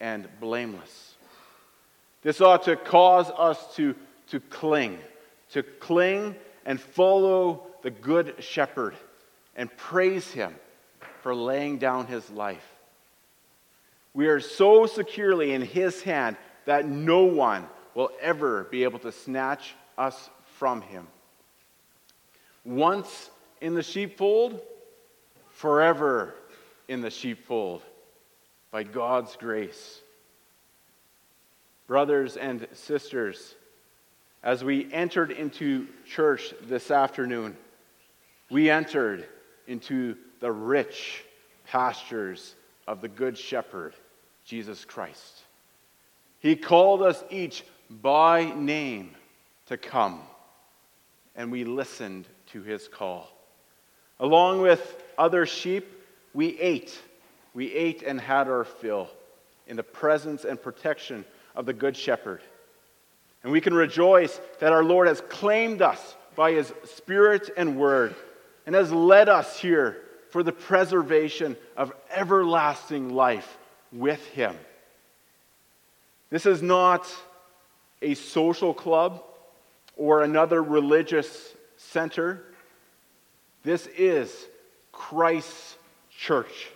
and 0.00 0.28
blameless. 0.40 1.14
This 2.22 2.40
ought 2.40 2.64
to 2.64 2.76
cause 2.76 3.30
us 3.30 3.74
to, 3.76 3.94
to 4.28 4.40
cling, 4.40 4.98
to 5.52 5.62
cling 5.62 6.34
and 6.64 6.80
follow 6.80 7.66
the 7.82 7.90
Good 7.90 8.42
Shepherd 8.42 8.94
and 9.56 9.74
praise 9.76 10.30
Him 10.30 10.54
for 11.22 11.34
laying 11.34 11.78
down 11.78 12.06
His 12.06 12.28
life. 12.30 12.66
We 14.12 14.28
are 14.28 14.40
so 14.40 14.86
securely 14.86 15.52
in 15.52 15.62
His 15.62 16.02
hand 16.02 16.36
that 16.66 16.86
no 16.86 17.24
one 17.24 17.66
will 17.94 18.10
ever 18.20 18.64
be 18.64 18.84
able 18.84 18.98
to 19.00 19.12
snatch 19.12 19.74
us 19.96 20.30
from 20.56 20.82
Him. 20.82 21.06
Once 22.64 23.30
in 23.60 23.74
the 23.74 23.82
sheepfold, 23.82 24.60
forever 25.50 26.34
in 26.88 27.00
the 27.00 27.10
sheepfold 27.10 27.82
by 28.70 28.82
God's 28.82 29.36
grace. 29.36 30.00
Brothers 31.86 32.36
and 32.36 32.66
sisters, 32.72 33.54
as 34.42 34.62
we 34.62 34.92
entered 34.92 35.30
into 35.30 35.86
church 36.06 36.54
this 36.62 36.90
afternoon, 36.90 37.56
we 38.48 38.70
entered 38.70 39.26
into 39.66 40.16
the 40.40 40.52
rich 40.52 41.24
pastures 41.66 42.54
of 42.86 43.00
the 43.00 43.08
Good 43.08 43.36
Shepherd, 43.36 43.94
Jesus 44.44 44.84
Christ. 44.84 45.42
He 46.38 46.56
called 46.56 47.02
us 47.02 47.22
each 47.30 47.64
by 47.90 48.44
name 48.54 49.14
to 49.66 49.76
come, 49.76 50.20
and 51.36 51.52
we 51.52 51.64
listened 51.64 52.26
to 52.52 52.62
his 52.62 52.88
call. 52.88 53.28
Along 54.18 54.60
with 54.60 55.02
other 55.18 55.44
sheep, 55.44 55.86
we 56.34 56.58
ate. 56.58 56.98
We 57.54 57.72
ate 57.72 58.02
and 58.02 58.20
had 58.20 58.48
our 58.48 58.64
fill 58.64 59.08
in 59.66 59.76
the 59.76 59.82
presence 59.82 60.44
and 60.44 60.60
protection 60.60 61.24
of 61.54 61.66
the 61.66 61.72
Good 61.72 61.96
Shepherd. 61.96 62.40
And 63.42 63.52
we 63.52 63.60
can 63.60 63.74
rejoice 63.74 64.40
that 64.60 64.72
our 64.72 64.84
Lord 64.84 65.08
has 65.08 65.20
claimed 65.22 65.82
us 65.82 66.16
by 66.36 66.52
his 66.52 66.72
Spirit 66.84 67.50
and 67.56 67.76
Word 67.76 68.14
and 68.66 68.74
has 68.74 68.92
led 68.92 69.28
us 69.28 69.58
here 69.58 70.02
for 70.30 70.42
the 70.42 70.52
preservation 70.52 71.56
of 71.76 71.92
everlasting 72.10 73.10
life 73.10 73.58
with 73.92 74.24
him. 74.28 74.56
This 76.30 76.46
is 76.46 76.62
not 76.62 77.06
a 78.00 78.14
social 78.14 78.72
club 78.72 79.22
or 79.96 80.22
another 80.22 80.62
religious 80.62 81.54
center. 81.76 82.44
This 83.64 83.86
is 83.88 84.32
Christ's 84.92 85.76
church, 86.16 86.68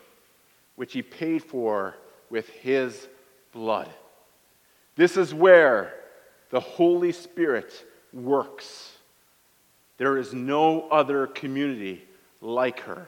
which 0.77 0.93
he 0.93 1.03
paid 1.03 1.43
for 1.43 1.97
with 2.31 2.49
his 2.49 3.09
blood. 3.53 3.89
This 4.97 5.17
is 5.17 5.35
where 5.35 5.95
the 6.51 6.61
Holy 6.61 7.13
Spirit 7.13 7.73
works. 8.13 8.93
There 9.97 10.19
is 10.19 10.33
no 10.33 10.89
other 10.89 11.27
community 11.27 12.05
like 12.41 12.81
her. 12.81 13.07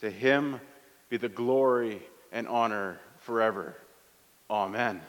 To 0.00 0.10
him 0.10 0.60
be 1.08 1.16
the 1.16 1.28
glory 1.28 2.02
and 2.32 2.48
honor 2.48 2.98
forever. 3.20 3.76
Amen. 4.50 5.00